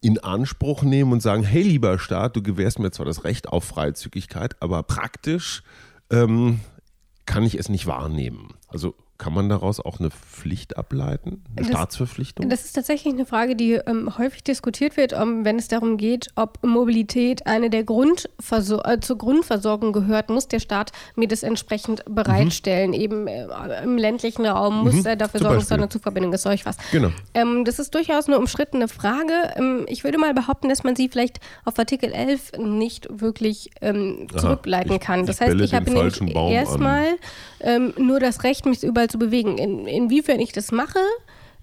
in 0.00 0.18
Anspruch 0.18 0.82
nehmen 0.82 1.12
und 1.12 1.22
sagen, 1.22 1.44
hey 1.44 1.62
lieber 1.62 1.98
Staat, 1.98 2.34
du 2.34 2.42
gewährst 2.42 2.78
mir 2.78 2.90
zwar 2.90 3.06
das 3.06 3.24
Recht 3.24 3.48
auf 3.48 3.64
Freizügigkeit, 3.64 4.60
aber 4.60 4.82
praktisch 4.82 5.62
ähm, 6.10 6.60
kann 7.26 7.44
ich 7.44 7.56
es 7.56 7.68
nicht 7.68 7.86
wahrnehmen. 7.86 8.54
Also 8.68 8.94
kann 9.18 9.34
man 9.34 9.48
daraus 9.48 9.80
auch 9.80 9.98
eine 9.98 10.10
Pflicht 10.10 10.76
ableiten, 10.76 11.42
eine 11.50 11.66
das, 11.66 11.66
Staatsverpflichtung? 11.66 12.48
Das 12.48 12.64
ist 12.64 12.72
tatsächlich 12.74 13.12
eine 13.12 13.26
Frage, 13.26 13.56
die 13.56 13.72
ähm, 13.72 14.16
häufig 14.16 14.44
diskutiert 14.44 14.96
wird, 14.96 15.12
um, 15.12 15.44
wenn 15.44 15.58
es 15.58 15.66
darum 15.66 15.96
geht, 15.96 16.28
ob 16.36 16.64
Mobilität 16.64 17.44
eine 17.46 17.68
der 17.68 17.82
Grundversor 17.82 18.86
äh, 18.86 19.00
zur 19.00 19.18
Grundversorgung 19.18 19.92
gehört, 19.92 20.30
muss 20.30 20.46
der 20.46 20.60
Staat 20.60 20.92
mir 21.16 21.26
das 21.26 21.42
entsprechend 21.42 22.04
bereitstellen. 22.08 22.90
Mhm. 22.90 22.94
Eben 22.94 23.26
äh, 23.26 23.82
im 23.82 23.98
ländlichen 23.98 24.46
Raum 24.46 24.84
muss 24.84 24.94
mhm. 24.94 25.06
er 25.06 25.16
dafür 25.16 25.40
sorgen, 25.40 25.58
dass 25.58 25.68
da 25.68 25.74
eine 25.74 25.88
Zuverbindung 25.88 26.32
ist, 26.32 26.42
solch 26.42 26.64
was. 26.64 26.76
Genau. 26.92 27.10
Ähm, 27.34 27.64
das 27.64 27.80
ist 27.80 27.94
durchaus 27.96 28.28
eine 28.28 28.38
umstrittene 28.38 28.86
Frage. 28.86 29.32
Ähm, 29.56 29.84
ich 29.88 30.04
würde 30.04 30.18
mal 30.18 30.32
behaupten, 30.32 30.68
dass 30.68 30.84
man 30.84 30.94
sie 30.94 31.08
vielleicht 31.08 31.40
auf 31.64 31.76
Artikel 31.76 32.12
11 32.12 32.52
nicht 32.58 33.08
wirklich 33.10 33.70
ähm, 33.80 34.28
zurückleiten 34.36 34.92
ich, 34.92 35.00
kann. 35.00 35.26
Das 35.26 35.40
ich 35.40 35.48
heißt, 35.48 35.60
ich 35.60 35.74
habe 35.74 35.90
nämlich 35.90 36.36
erstmal 36.36 37.16
ähm, 37.60 37.92
nur 37.98 38.20
das 38.20 38.44
Recht, 38.44 38.64
mich 38.64 38.84
zu 39.08 39.18
bewegen. 39.18 39.58
In, 39.58 39.86
inwiefern 39.86 40.40
ich 40.40 40.52
das 40.52 40.72
mache, 40.72 41.00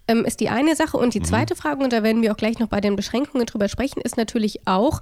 ähm, 0.07 0.25
ist 0.25 0.39
die 0.39 0.49
eine 0.49 0.75
Sache. 0.75 0.97
Und 0.97 1.13
die 1.13 1.19
mhm. 1.19 1.25
zweite 1.25 1.55
Frage, 1.55 1.83
und 1.83 1.93
da 1.93 2.03
werden 2.03 2.21
wir 2.21 2.31
auch 2.31 2.37
gleich 2.37 2.59
noch 2.59 2.67
bei 2.67 2.81
den 2.81 2.95
Beschränkungen 2.95 3.45
drüber 3.45 3.69
sprechen, 3.69 4.01
ist 4.01 4.17
natürlich 4.17 4.67
auch, 4.67 5.01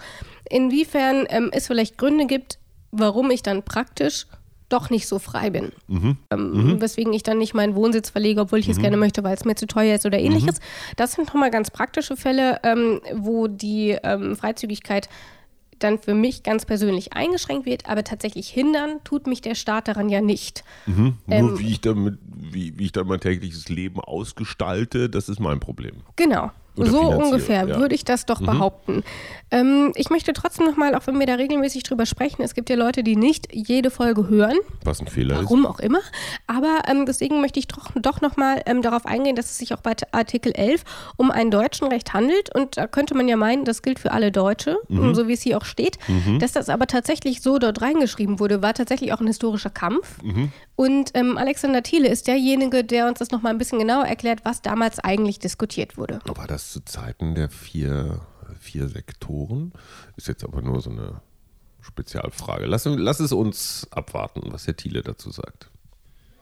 inwiefern 0.49 1.25
ähm, 1.29 1.49
es 1.51 1.67
vielleicht 1.67 1.97
Gründe 1.97 2.25
gibt, 2.25 2.59
warum 2.91 3.31
ich 3.31 3.43
dann 3.43 3.63
praktisch 3.63 4.27
doch 4.69 4.89
nicht 4.89 5.07
so 5.07 5.19
frei 5.19 5.49
bin. 5.51 5.71
Mhm. 5.87 6.17
Ähm, 6.31 6.51
mhm. 6.51 6.81
Weswegen 6.81 7.13
ich 7.13 7.21
dann 7.21 7.37
nicht 7.37 7.53
meinen 7.53 7.75
Wohnsitz 7.75 8.09
verlege, 8.09 8.41
obwohl 8.41 8.59
ich 8.59 8.67
es 8.67 8.77
mhm. 8.77 8.81
gerne 8.81 8.97
möchte, 8.97 9.23
weil 9.23 9.35
es 9.35 9.45
mir 9.45 9.55
zu 9.55 9.67
teuer 9.67 9.95
ist 9.95 10.05
oder 10.05 10.19
ähnliches. 10.19 10.59
Mhm. 10.59 10.93
Das 10.95 11.13
sind 11.13 11.27
nochmal 11.27 11.51
ganz 11.51 11.69
praktische 11.69 12.17
Fälle, 12.17 12.59
ähm, 12.63 12.99
wo 13.13 13.47
die 13.47 13.97
ähm, 14.03 14.35
Freizügigkeit 14.35 15.09
dann 15.79 15.99
für 15.99 16.13
mich 16.13 16.43
ganz 16.43 16.65
persönlich 16.65 17.13
eingeschränkt 17.13 17.65
wird, 17.65 17.87
aber 17.87 18.03
tatsächlich 18.03 18.49
hindern 18.49 18.99
tut 19.03 19.27
mich 19.27 19.41
der 19.41 19.55
Staat 19.55 19.87
daran 19.87 20.09
ja 20.09 20.21
nicht. 20.21 20.63
Mhm. 20.85 21.17
Ähm, 21.29 21.47
Nur 21.47 21.59
wie 21.59 21.71
ich, 21.71 21.81
damit, 21.81 22.19
wie, 22.25 22.77
wie 22.77 22.85
ich 22.85 22.91
dann 22.91 23.07
mein 23.07 23.19
tägliches 23.19 23.69
Leben 23.69 23.99
ausgestalte, 23.99 25.09
das 25.09 25.29
ist 25.29 25.39
mein 25.39 25.59
Problem. 25.59 25.97
Genau. 26.15 26.51
Oder 26.75 26.89
so 26.89 27.01
ungefähr 27.01 27.67
ja. 27.67 27.79
würde 27.79 27.95
ich 27.95 28.03
das 28.05 28.25
doch 28.25 28.39
mhm. 28.39 28.45
behaupten. 28.45 29.03
Ähm, 29.51 29.91
ich 29.95 30.09
möchte 30.09 30.33
trotzdem 30.33 30.65
nochmal, 30.65 30.95
auch 30.95 31.05
wenn 31.05 31.19
wir 31.19 31.27
da 31.27 31.35
regelmäßig 31.35 31.83
drüber 31.83 32.05
sprechen, 32.07 32.41
es 32.41 32.55
gibt 32.55 32.69
ja 32.69 32.75
Leute, 32.75 33.03
die 33.03 33.15
nicht 33.15 33.53
jede 33.53 33.91
Folge 33.91 34.27
hören. 34.27 34.57
Was 34.83 34.99
ein 34.99 35.07
Fehler 35.07 35.35
warum 35.35 35.43
ist. 35.43 35.51
Warum 35.51 35.65
auch 35.67 35.79
immer. 35.79 35.99
Aber 36.47 36.79
ähm, 36.87 37.05
deswegen 37.05 37.41
möchte 37.41 37.59
ich 37.59 37.67
doch, 37.67 37.91
doch 37.95 38.21
nochmal 38.21 38.63
ähm, 38.65 38.81
darauf 38.81 39.05
eingehen, 39.05 39.35
dass 39.35 39.51
es 39.51 39.59
sich 39.59 39.73
auch 39.73 39.81
bei 39.81 39.93
Artikel 40.11 40.53
11 40.53 40.83
um 41.17 41.29
ein 41.29 41.51
deutschen 41.51 41.87
Recht 41.87 42.13
handelt. 42.13 42.53
Und 42.55 42.77
da 42.77 42.87
könnte 42.87 43.15
man 43.15 43.27
ja 43.27 43.35
meinen, 43.35 43.65
das 43.65 43.83
gilt 43.83 43.99
für 43.99 44.11
alle 44.11 44.31
Deutsche, 44.31 44.77
mhm. 44.87 45.13
so 45.13 45.27
wie 45.27 45.33
es 45.33 45.41
hier 45.41 45.57
auch 45.57 45.65
steht. 45.65 45.99
Mhm. 46.07 46.39
Dass 46.39 46.53
das 46.53 46.69
aber 46.69 46.87
tatsächlich 46.87 47.41
so 47.41 47.59
dort 47.59 47.81
reingeschrieben 47.81 48.39
wurde, 48.39 48.63
war 48.63 48.73
tatsächlich 48.73 49.13
auch 49.13 49.19
ein 49.19 49.27
historischer 49.27 49.69
Kampf. 49.69 50.17
Und 50.75 51.11
ähm, 51.13 51.37
Alexander 51.37 51.83
Thiele 51.83 52.09
ist 52.09 52.27
derjenige, 52.27 52.83
der 52.83 53.07
uns 53.07 53.19
das 53.19 53.31
nochmal 53.31 53.51
ein 53.51 53.57
bisschen 53.57 53.79
genauer 53.79 54.05
erklärt, 54.05 54.43
was 54.43 54.61
damals 54.61 54.99
eigentlich 54.99 55.39
diskutiert 55.39 55.97
wurde. 55.97 56.19
War 56.25 56.47
das 56.47 56.71
zu 56.71 56.83
Zeiten 56.83 57.35
der 57.35 57.49
vier, 57.49 58.21
vier 58.59 58.87
Sektoren? 58.87 59.73
Ist 60.17 60.27
jetzt 60.27 60.43
aber 60.43 60.61
nur 60.61 60.81
so 60.81 60.89
eine 60.89 61.21
Spezialfrage. 61.81 62.65
Lass, 62.65 62.85
lass 62.85 63.19
es 63.19 63.31
uns 63.31 63.87
abwarten, 63.91 64.41
was 64.45 64.65
Herr 64.65 64.75
Thiele 64.75 65.01
dazu 65.01 65.29
sagt. 65.29 65.69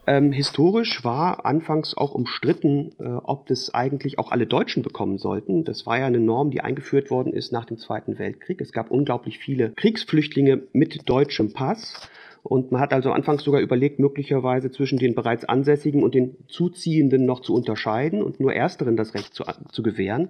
Ähm, 0.07 0.31
historisch 0.31 1.03
war 1.03 1.45
anfangs 1.45 1.95
auch 1.95 2.15
umstritten, 2.15 2.91
äh, 2.99 3.07
ob 3.07 3.45
das 3.47 3.73
eigentlich 3.73 4.17
auch 4.17 4.31
alle 4.31 4.47
Deutschen 4.47 4.81
bekommen 4.81 5.19
sollten. 5.19 5.63
Das 5.63 5.85
war 5.85 5.99
ja 5.99 6.07
eine 6.07 6.19
Norm, 6.19 6.49
die 6.49 6.61
eingeführt 6.61 7.11
worden 7.11 7.33
ist 7.33 7.51
nach 7.51 7.65
dem 7.65 7.77
Zweiten 7.77 8.17
Weltkrieg. 8.17 8.61
Es 8.61 8.71
gab 8.71 8.89
unglaublich 8.89 9.37
viele 9.37 9.71
Kriegsflüchtlinge 9.71 10.63
mit 10.73 11.07
deutschem 11.07 11.53
Pass. 11.53 12.09
Und 12.43 12.71
man 12.71 12.81
hat 12.81 12.93
also 12.93 13.11
anfangs 13.11 13.43
sogar 13.43 13.61
überlegt, 13.61 13.99
möglicherweise 13.99 14.71
zwischen 14.71 14.97
den 14.97 15.15
bereits 15.15 15.45
Ansässigen 15.45 16.03
und 16.03 16.15
den 16.15 16.35
Zuziehenden 16.47 17.25
noch 17.25 17.41
zu 17.41 17.53
unterscheiden 17.53 18.21
und 18.23 18.39
nur 18.39 18.53
Ersteren 18.53 18.97
das 18.97 19.13
Recht 19.13 19.33
zu, 19.33 19.43
zu 19.71 19.83
gewähren. 19.83 20.29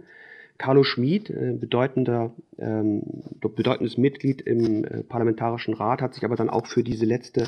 Carlo 0.58 0.84
Schmid, 0.84 1.30
äh, 1.30 1.54
bedeutender, 1.60 2.34
ähm, 2.60 3.02
bedeutendes 3.40 3.98
Mitglied 3.98 4.42
im 4.42 4.84
äh, 4.84 5.04
Parlamentarischen 5.04 5.74
Rat, 5.74 6.02
hat 6.02 6.14
sich 6.14 6.24
aber 6.24 6.36
dann 6.36 6.50
auch 6.50 6.68
für 6.68 6.84
diese 6.84 7.06
letzte 7.06 7.48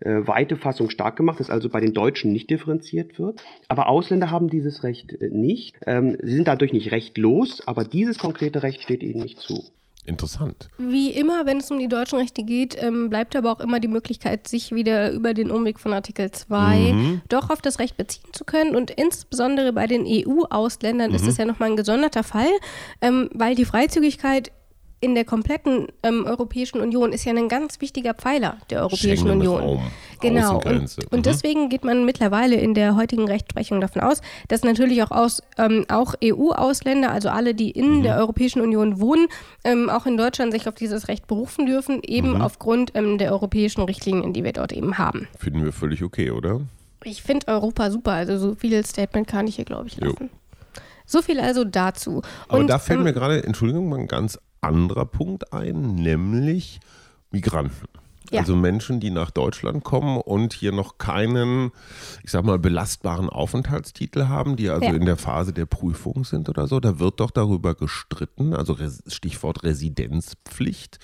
äh, 0.00 0.26
weite 0.26 0.56
Fassung 0.56 0.90
stark 0.90 1.16
gemacht, 1.16 1.38
dass 1.38 1.50
also 1.50 1.68
bei 1.68 1.80
den 1.80 1.92
Deutschen 1.92 2.32
nicht 2.32 2.50
differenziert 2.50 3.18
wird. 3.18 3.44
Aber 3.68 3.88
Ausländer 3.88 4.30
haben 4.30 4.48
dieses 4.48 4.82
Recht 4.82 5.12
äh, 5.12 5.28
nicht. 5.28 5.76
Ähm, 5.86 6.16
sie 6.20 6.34
sind 6.34 6.48
dadurch 6.48 6.72
nicht 6.72 6.90
rechtlos, 6.90 7.62
aber 7.66 7.84
dieses 7.84 8.18
konkrete 8.18 8.62
Recht 8.62 8.82
steht 8.82 9.02
ihnen 9.02 9.22
nicht 9.22 9.38
zu. 9.38 9.62
Interessant. 10.04 10.68
Wie 10.78 11.10
immer, 11.10 11.46
wenn 11.46 11.58
es 11.58 11.70
um 11.70 11.78
die 11.78 11.86
deutschen 11.86 12.18
Rechte 12.18 12.42
geht, 12.42 12.76
ähm, 12.82 13.08
bleibt 13.08 13.36
aber 13.36 13.52
auch 13.52 13.60
immer 13.60 13.78
die 13.78 13.88
Möglichkeit, 13.88 14.48
sich 14.48 14.72
wieder 14.72 15.12
über 15.12 15.32
den 15.32 15.50
Umweg 15.50 15.78
von 15.78 15.92
Artikel 15.92 16.28
2 16.30 16.92
mhm. 16.92 17.22
doch 17.28 17.50
auf 17.50 17.62
das 17.62 17.78
Recht 17.78 17.96
beziehen 17.96 18.32
zu 18.32 18.44
können. 18.44 18.74
Und 18.74 18.90
insbesondere 18.90 19.72
bei 19.72 19.86
den 19.86 20.04
EU-Ausländern 20.04 21.10
mhm. 21.10 21.14
ist 21.14 21.26
das 21.28 21.36
ja 21.36 21.44
nochmal 21.44 21.70
ein 21.70 21.76
gesonderter 21.76 22.24
Fall, 22.24 22.50
ähm, 23.00 23.30
weil 23.32 23.54
die 23.54 23.64
Freizügigkeit 23.64 24.50
in 25.02 25.16
der 25.16 25.24
kompletten 25.24 25.88
ähm, 26.04 26.24
Europäischen 26.24 26.80
Union 26.80 27.12
ist 27.12 27.24
ja 27.24 27.34
ein 27.34 27.48
ganz 27.48 27.80
wichtiger 27.80 28.14
Pfeiler 28.14 28.58
der 28.70 28.82
Europäischen 28.82 29.28
Union. 29.28 29.60
Raum, 29.60 29.82
genau. 30.20 30.58
Und, 30.58 30.96
und 31.10 31.12
mhm. 31.12 31.22
deswegen 31.22 31.68
geht 31.68 31.84
man 31.84 32.04
mittlerweile 32.04 32.54
in 32.54 32.72
der 32.74 32.94
heutigen 32.94 33.26
Rechtsprechung 33.26 33.80
davon 33.80 34.00
aus, 34.00 34.22
dass 34.46 34.62
natürlich 34.62 35.02
auch, 35.02 35.10
aus, 35.10 35.42
ähm, 35.58 35.84
auch 35.88 36.14
EU-Ausländer, 36.22 37.10
also 37.10 37.30
alle, 37.30 37.52
die 37.54 37.72
in 37.72 37.98
mhm. 37.98 38.02
der 38.04 38.16
Europäischen 38.16 38.60
Union 38.60 39.00
wohnen, 39.00 39.26
ähm, 39.64 39.90
auch 39.90 40.06
in 40.06 40.16
Deutschland 40.16 40.52
sich 40.52 40.68
auf 40.68 40.76
dieses 40.76 41.08
Recht 41.08 41.26
berufen 41.26 41.66
dürfen, 41.66 42.00
eben 42.04 42.34
mhm. 42.34 42.40
aufgrund 42.40 42.92
ähm, 42.94 43.18
der 43.18 43.32
europäischen 43.32 43.82
Richtlinien, 43.82 44.32
die 44.32 44.44
wir 44.44 44.52
dort 44.52 44.72
eben 44.72 44.98
haben. 44.98 45.26
Finden 45.36 45.64
wir 45.64 45.72
völlig 45.72 46.04
okay, 46.04 46.30
oder? 46.30 46.60
Ich 47.02 47.24
finde 47.24 47.48
Europa 47.48 47.90
super. 47.90 48.12
Also 48.12 48.38
so 48.38 48.54
viel 48.54 48.86
Statement 48.86 49.26
kann 49.26 49.48
ich 49.48 49.56
hier, 49.56 49.64
glaube 49.64 49.88
ich, 49.88 49.96
lassen. 49.96 50.30
Jo. 50.30 50.30
So 51.06 51.22
viel 51.22 51.40
also 51.40 51.64
dazu. 51.64 52.22
Aber 52.48 52.58
und, 52.58 52.68
da 52.68 52.78
fällt 52.78 52.98
ähm, 53.00 53.04
mir 53.04 53.12
gerade, 53.12 53.44
Entschuldigung, 53.44 53.88
mal 53.88 53.98
ein 53.98 54.06
ganz 54.06 54.38
anderer 54.62 55.04
Punkt 55.04 55.52
ein, 55.52 55.94
nämlich 55.94 56.80
Migranten. 57.30 57.88
Ja. 58.30 58.40
Also 58.40 58.56
Menschen, 58.56 58.98
die 58.98 59.10
nach 59.10 59.30
Deutschland 59.30 59.84
kommen 59.84 60.16
und 60.16 60.54
hier 60.54 60.72
noch 60.72 60.96
keinen, 60.96 61.70
ich 62.22 62.30
sag 62.30 62.44
mal, 62.44 62.58
belastbaren 62.58 63.28
Aufenthaltstitel 63.28 64.28
haben, 64.28 64.56
die 64.56 64.70
also 64.70 64.86
ja. 64.86 64.94
in 64.94 65.04
der 65.04 65.18
Phase 65.18 65.52
der 65.52 65.66
Prüfung 65.66 66.24
sind 66.24 66.48
oder 66.48 66.66
so. 66.66 66.80
Da 66.80 66.98
wird 66.98 67.20
doch 67.20 67.30
darüber 67.30 67.74
gestritten, 67.74 68.54
also 68.54 68.76
Stichwort 69.06 69.64
Residenzpflicht, 69.64 70.98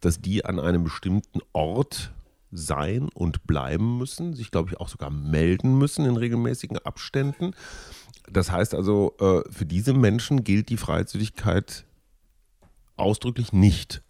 dass 0.00 0.20
die 0.20 0.44
an 0.44 0.58
einem 0.58 0.82
bestimmten 0.82 1.40
Ort 1.52 2.12
sein 2.50 3.08
und 3.14 3.46
bleiben 3.46 3.98
müssen, 3.98 4.34
sich, 4.34 4.50
glaube 4.50 4.70
ich, 4.70 4.80
auch 4.80 4.88
sogar 4.88 5.10
melden 5.10 5.78
müssen 5.78 6.04
in 6.04 6.16
regelmäßigen 6.16 6.78
Abständen. 6.78 7.52
Das 8.30 8.50
heißt 8.50 8.74
also, 8.74 9.14
äh, 9.20 9.42
für 9.50 9.66
diese 9.66 9.92
Menschen 9.92 10.42
gilt 10.42 10.70
die 10.70 10.76
Freizügigkeit 10.76 11.84
ausdrücklich 12.96 13.52
nicht. 13.52 14.02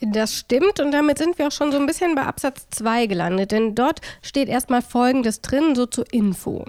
Das 0.00 0.34
stimmt 0.34 0.80
und 0.80 0.92
damit 0.92 1.18
sind 1.18 1.38
wir 1.38 1.48
auch 1.48 1.52
schon 1.52 1.70
so 1.70 1.78
ein 1.78 1.86
bisschen 1.86 2.14
bei 2.14 2.22
Absatz 2.22 2.66
2 2.70 3.06
gelandet, 3.06 3.52
denn 3.52 3.74
dort 3.74 4.00
steht 4.22 4.48
erstmal 4.48 4.82
Folgendes 4.82 5.40
drin, 5.40 5.74
so 5.74 5.86
zur 5.86 6.12
Info. 6.12 6.64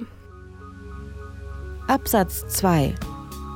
Absatz 1.87 2.47
2 2.47 2.93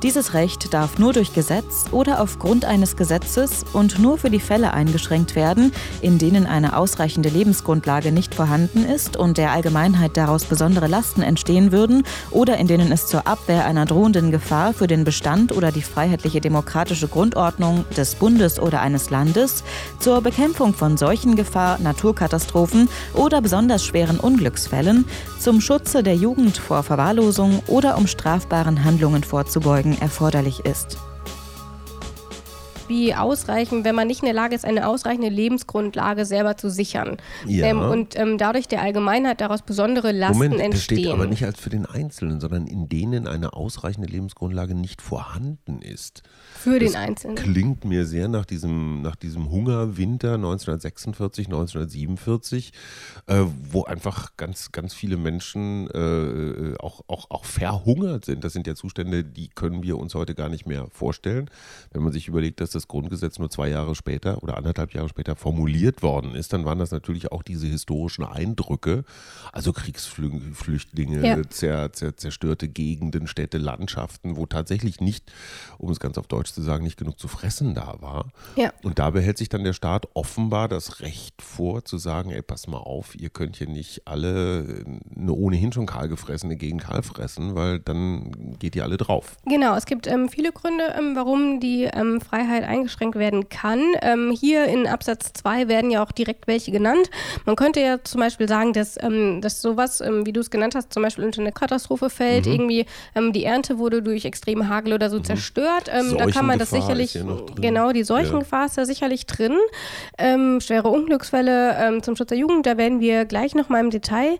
dieses 0.02 0.32
Recht 0.32 0.72
darf 0.72 0.98
nur 0.98 1.12
durch 1.12 1.34
Gesetz 1.34 1.84
oder 1.90 2.22
aufgrund 2.22 2.64
eines 2.64 2.96
Gesetzes 2.96 3.64
und 3.74 3.98
nur 3.98 4.16
für 4.16 4.30
die 4.30 4.40
Fälle 4.40 4.72
eingeschränkt 4.72 5.36
werden, 5.36 5.72
in 6.00 6.16
denen 6.16 6.46
eine 6.46 6.76
ausreichende 6.76 7.28
Lebensgrundlage 7.28 8.10
nicht 8.10 8.34
vorhanden 8.34 8.86
ist 8.86 9.18
und 9.18 9.36
der 9.36 9.52
Allgemeinheit 9.52 10.16
daraus 10.16 10.44
besondere 10.44 10.86
Lasten 10.86 11.20
entstehen 11.20 11.70
würden 11.70 12.04
oder 12.30 12.56
in 12.56 12.66
denen 12.66 12.90
es 12.92 13.08
zur 13.08 13.26
Abwehr 13.26 13.66
einer 13.66 13.84
drohenden 13.84 14.30
Gefahr 14.30 14.72
für 14.72 14.86
den 14.86 15.04
Bestand 15.04 15.54
oder 15.54 15.70
die 15.70 15.82
freiheitliche 15.82 16.40
demokratische 16.40 17.08
Grundordnung 17.08 17.84
des 17.94 18.14
Bundes 18.14 18.58
oder 18.58 18.80
eines 18.80 19.10
Landes, 19.10 19.64
zur 19.98 20.22
Bekämpfung 20.22 20.72
von 20.72 20.96
Seuchengefahr, 20.96 21.78
Naturkatastrophen 21.78 22.88
oder 23.12 23.42
besonders 23.42 23.84
schweren 23.84 24.18
Unglücksfällen, 24.18 25.04
zum 25.38 25.60
Schutze 25.60 26.02
der 26.02 26.16
Jugend 26.16 26.56
vor 26.56 26.82
Verwahrlosung 26.82 27.62
oder 27.66 27.98
um 27.98 28.06
strafbaren 28.06 28.84
Handlungen 28.84 29.24
vorzubeugen 29.24 29.89
erforderlich 29.98 30.64
ist. 30.64 30.98
Wie 32.90 33.14
ausreichend, 33.14 33.84
wenn 33.84 33.94
man 33.94 34.08
nicht 34.08 34.20
in 34.20 34.26
der 34.26 34.34
Lage 34.34 34.54
ist, 34.54 34.66
eine 34.66 34.86
ausreichende 34.86 35.30
Lebensgrundlage 35.30 36.26
selber 36.26 36.56
zu 36.56 36.68
sichern. 36.68 37.16
Ja. 37.46 37.66
Ähm, 37.66 37.78
und 37.78 38.18
ähm, 38.18 38.36
dadurch 38.36 38.68
der 38.68 38.82
Allgemeinheit 38.82 39.40
daraus 39.40 39.62
besondere 39.62 40.12
Lasten 40.12 40.36
Moment, 40.36 40.60
entstehen. 40.60 40.96
das 40.96 41.04
steht 41.04 41.12
aber 41.14 41.26
nicht 41.26 41.44
als 41.44 41.58
für 41.58 41.70
den 41.70 41.86
Einzelnen, 41.86 42.40
sondern 42.40 42.66
in 42.66 42.88
denen 42.88 43.26
eine 43.26 43.54
ausreichende 43.54 44.08
Lebensgrundlage 44.08 44.74
nicht 44.74 45.00
vorhanden 45.00 45.80
ist. 45.80 46.22
Für 46.52 46.78
den 46.78 46.92
Das 46.92 46.96
Einzelnen. 46.96 47.36
Klingt 47.36 47.84
mir 47.84 48.04
sehr 48.04 48.28
nach 48.28 48.44
diesem, 48.44 49.00
nach 49.02 49.16
diesem 49.16 49.50
Hungerwinter 49.50 50.34
1946, 50.34 51.46
1947, 51.46 52.72
äh, 53.28 53.44
wo 53.70 53.84
einfach 53.84 54.36
ganz, 54.36 54.72
ganz 54.72 54.92
viele 54.94 55.16
Menschen 55.16 55.88
äh, 55.90 56.76
auch, 56.78 57.02
auch, 57.06 57.30
auch 57.30 57.44
verhungert 57.44 58.24
sind. 58.24 58.42
Das 58.42 58.52
sind 58.52 58.66
ja 58.66 58.74
Zustände, 58.74 59.22
die 59.22 59.48
können 59.48 59.84
wir 59.84 59.96
uns 59.96 60.14
heute 60.14 60.34
gar 60.34 60.48
nicht 60.48 60.66
mehr 60.66 60.88
vorstellen. 60.90 61.48
Wenn 61.92 62.02
man 62.02 62.12
sich 62.12 62.26
überlegt, 62.26 62.60
dass 62.60 62.70
das 62.70 62.79
Grundgesetz 62.88 63.38
nur 63.38 63.50
zwei 63.50 63.68
Jahre 63.68 63.94
später 63.94 64.42
oder 64.42 64.56
anderthalb 64.56 64.92
Jahre 64.94 65.08
später 65.08 65.36
formuliert 65.36 66.02
worden 66.02 66.34
ist, 66.34 66.52
dann 66.52 66.64
waren 66.64 66.78
das 66.78 66.90
natürlich 66.90 67.32
auch 67.32 67.42
diese 67.42 67.66
historischen 67.66 68.24
Eindrücke, 68.24 69.04
also 69.52 69.72
Kriegsflüchtlinge, 69.72 71.26
Ja. 71.26 71.42
zer, 71.48 71.92
zer, 71.92 72.16
zerstörte 72.16 72.68
Gegenden, 72.68 73.26
Städte, 73.26 73.58
Landschaften, 73.58 74.36
wo 74.36 74.46
tatsächlich 74.46 75.00
nicht, 75.00 75.32
um 75.78 75.90
es 75.90 76.00
ganz 76.00 76.18
auf 76.18 76.26
Deutsch 76.26 76.52
zu 76.52 76.62
sagen, 76.62 76.84
nicht 76.84 76.96
genug 76.98 77.18
zu 77.18 77.28
fressen 77.28 77.74
da 77.74 77.96
war. 78.00 78.26
Ja. 78.56 78.72
Und 78.82 78.98
da 78.98 79.10
behält 79.10 79.38
sich 79.38 79.48
dann 79.48 79.64
der 79.64 79.72
Staat 79.72 80.06
offenbar 80.14 80.68
das 80.68 81.00
Recht 81.00 81.42
vor, 81.42 81.84
zu 81.84 81.98
sagen, 81.98 82.30
ey, 82.30 82.42
pass 82.42 82.66
mal 82.66 82.78
auf, 82.78 83.14
ihr 83.14 83.30
könnt 83.30 83.56
hier 83.56 83.68
nicht 83.68 84.06
alle 84.06 84.84
eine 85.16 85.32
ohnehin 85.32 85.72
schon 85.72 85.86
kahl 85.86 86.08
gefressene 86.08 86.56
Gegend 86.56 86.82
kahl 86.82 87.02
fressen, 87.02 87.54
weil 87.54 87.78
dann 87.80 88.56
geht 88.58 88.76
ihr 88.76 88.84
alle 88.84 88.96
drauf. 88.96 89.36
Genau, 89.46 89.76
es 89.76 89.86
gibt 89.86 90.06
ähm, 90.06 90.28
viele 90.28 90.52
Gründe, 90.52 90.94
ähm, 90.98 91.12
warum 91.14 91.60
die 91.60 91.84
ähm, 91.84 92.20
Freiheit 92.20 92.64
eingeschränkt 92.70 93.18
werden 93.18 93.48
kann. 93.48 93.82
Ähm, 94.02 94.30
hier 94.38 94.64
in 94.66 94.86
Absatz 94.86 95.32
2 95.34 95.68
werden 95.68 95.90
ja 95.90 96.02
auch 96.02 96.12
direkt 96.12 96.46
welche 96.46 96.70
genannt. 96.70 97.10
Man 97.44 97.56
könnte 97.56 97.80
ja 97.80 98.02
zum 98.02 98.20
Beispiel 98.20 98.48
sagen, 98.48 98.72
dass, 98.72 98.96
ähm, 99.02 99.40
dass 99.40 99.60
sowas, 99.60 100.00
ähm, 100.00 100.24
wie 100.24 100.32
du 100.32 100.40
es 100.40 100.50
genannt 100.50 100.74
hast, 100.74 100.92
zum 100.92 101.02
Beispiel 101.02 101.24
unter 101.24 101.40
eine 101.40 101.52
Katastrophe 101.52 102.08
fällt. 102.10 102.46
Mhm. 102.46 102.52
Irgendwie 102.52 102.86
ähm, 103.14 103.32
die 103.32 103.44
Ernte 103.44 103.78
wurde 103.78 104.02
durch 104.02 104.24
extreme 104.24 104.68
Hagel 104.68 104.92
oder 104.94 105.10
so 105.10 105.20
zerstört. 105.20 105.90
Ähm, 105.92 106.16
da 106.16 106.26
kann 106.26 106.46
man 106.46 106.58
das 106.58 106.70
sicherlich, 106.70 107.18
genau, 107.60 107.92
die 107.92 108.00
Ja. 108.00 108.04
Seuchengefahr 108.04 108.66
ist 108.66 108.78
da 108.78 108.84
sicherlich 108.86 109.26
drin. 109.26 109.56
Ähm, 110.18 110.60
schwere 110.60 110.88
Unglücksfälle 110.88 112.00
zum 112.02 112.16
Schutz 112.16 112.28
der 112.28 112.38
Jugend, 112.38 112.66
da 112.66 112.76
werden 112.76 113.00
wir 113.00 113.24
gleich 113.24 113.54
nochmal 113.54 113.80
im 113.80 113.90
Detail 113.90 114.38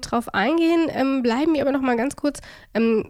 drauf 0.00 0.32
eingehen. 0.34 1.22
Bleiben 1.22 1.54
wir 1.54 1.62
aber 1.62 1.72
nochmal 1.72 1.96
ganz 1.96 2.16
kurz 2.16 2.40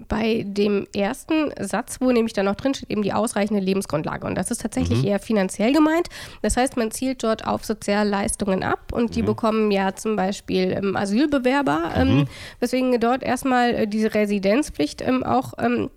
bei 0.08 0.44
dem 0.46 0.86
ersten 0.94 1.52
Satz, 1.60 2.00
wo 2.00 2.10
nämlich 2.10 2.32
da 2.32 2.42
noch 2.42 2.54
drin 2.54 2.74
steht, 2.74 2.90
eben 2.90 3.02
die 3.02 3.12
ausreichende 3.12 3.60
Lebensgrundlage. 3.62 4.26
Und 4.26 4.34
das 4.36 4.43
ist 4.50 4.60
tatsächlich 4.62 5.02
Mhm. 5.02 5.08
eher 5.08 5.18
finanziell 5.20 5.72
gemeint. 5.72 6.08
Das 6.42 6.56
heißt, 6.56 6.76
man 6.76 6.90
zielt 6.90 7.22
dort 7.22 7.46
auf 7.46 7.64
Sozialleistungen 7.64 8.62
ab 8.62 8.92
und 8.92 9.14
die 9.14 9.22
Mhm. 9.22 9.26
bekommen 9.26 9.70
ja 9.70 9.94
zum 9.94 10.16
Beispiel 10.16 10.72
ähm, 10.72 10.96
Asylbewerber, 10.96 11.92
ähm, 11.96 12.26
weswegen 12.60 12.98
dort 13.00 13.22
erstmal 13.22 13.70
äh, 13.74 13.86
diese 13.86 14.14
Residenzpflicht 14.14 15.02
ähm, 15.02 15.22
auch 15.24 15.54
ähm, 15.58 15.90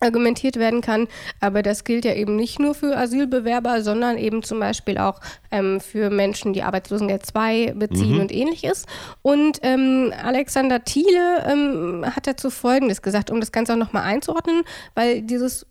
argumentiert 0.00 0.56
werden 0.56 0.80
kann. 0.80 1.06
Aber 1.38 1.62
das 1.62 1.84
gilt 1.84 2.04
ja 2.04 2.12
eben 2.14 2.34
nicht 2.34 2.58
nur 2.58 2.74
für 2.74 2.96
Asylbewerber, 2.96 3.82
sondern 3.82 4.18
eben 4.18 4.42
zum 4.42 4.58
Beispiel 4.58 4.98
auch 4.98 5.20
ähm, 5.52 5.80
für 5.80 6.10
Menschen, 6.10 6.52
die 6.52 6.64
Arbeitslosengeld 6.64 7.24
2 7.24 7.74
beziehen 7.76 8.20
und 8.20 8.32
ähnliches. 8.32 8.86
Und 9.22 9.60
ähm, 9.62 10.12
Alexander 10.24 10.82
Thiele 10.82 11.44
ähm, 11.48 12.04
hat 12.04 12.26
dazu 12.26 12.50
Folgendes 12.50 13.00
gesagt, 13.02 13.30
um 13.30 13.38
das 13.38 13.52
Ganze 13.52 13.74
auch 13.74 13.78
nochmal 13.78 14.02
einzuordnen, 14.02 14.62
weil 14.96 15.22
dieses 15.22 15.66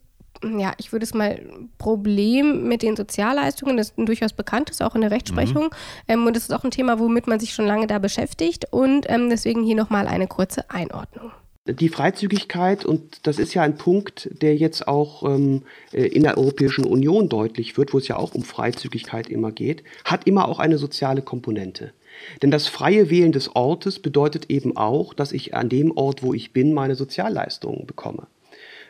ja, 0.58 0.72
ich 0.78 0.92
würde 0.92 1.04
es 1.04 1.14
mal 1.14 1.40
Problem 1.78 2.68
mit 2.68 2.82
den 2.82 2.96
Sozialleistungen, 2.96 3.76
das 3.76 3.94
durchaus 3.96 4.32
bekannt 4.32 4.70
ist, 4.70 4.82
auch 4.82 4.94
in 4.94 5.00
der 5.00 5.10
Rechtsprechung. 5.10 5.74
Ähm, 6.08 6.26
und 6.26 6.36
das 6.36 6.44
ist 6.44 6.52
auch 6.52 6.64
ein 6.64 6.70
Thema, 6.70 6.98
womit 6.98 7.26
man 7.26 7.40
sich 7.40 7.54
schon 7.54 7.66
lange 7.66 7.86
da 7.86 7.98
beschäftigt. 7.98 8.66
Und 8.70 9.06
ähm, 9.08 9.30
deswegen 9.30 9.62
hier 9.62 9.76
nochmal 9.76 10.06
eine 10.06 10.26
kurze 10.26 10.70
Einordnung. 10.70 11.32
Die 11.64 11.88
Freizügigkeit, 11.88 12.84
und 12.84 13.24
das 13.24 13.38
ist 13.38 13.54
ja 13.54 13.62
ein 13.62 13.76
Punkt, 13.76 14.28
der 14.32 14.56
jetzt 14.56 14.88
auch 14.88 15.22
ähm, 15.22 15.62
äh, 15.92 16.06
in 16.06 16.24
der 16.24 16.36
Europäischen 16.36 16.84
Union 16.84 17.28
deutlich 17.28 17.76
wird, 17.78 17.94
wo 17.94 17.98
es 17.98 18.08
ja 18.08 18.16
auch 18.16 18.34
um 18.34 18.42
Freizügigkeit 18.42 19.28
immer 19.28 19.52
geht, 19.52 19.84
hat 20.04 20.26
immer 20.26 20.48
auch 20.48 20.58
eine 20.58 20.76
soziale 20.76 21.22
Komponente. 21.22 21.92
Denn 22.42 22.50
das 22.50 22.66
freie 22.66 23.10
Wählen 23.10 23.30
des 23.30 23.54
Ortes 23.54 24.00
bedeutet 24.00 24.50
eben 24.50 24.76
auch, 24.76 25.14
dass 25.14 25.30
ich 25.30 25.54
an 25.54 25.68
dem 25.68 25.96
Ort, 25.96 26.24
wo 26.24 26.34
ich 26.34 26.52
bin, 26.52 26.72
meine 26.72 26.96
Sozialleistungen 26.96 27.86
bekomme. 27.86 28.26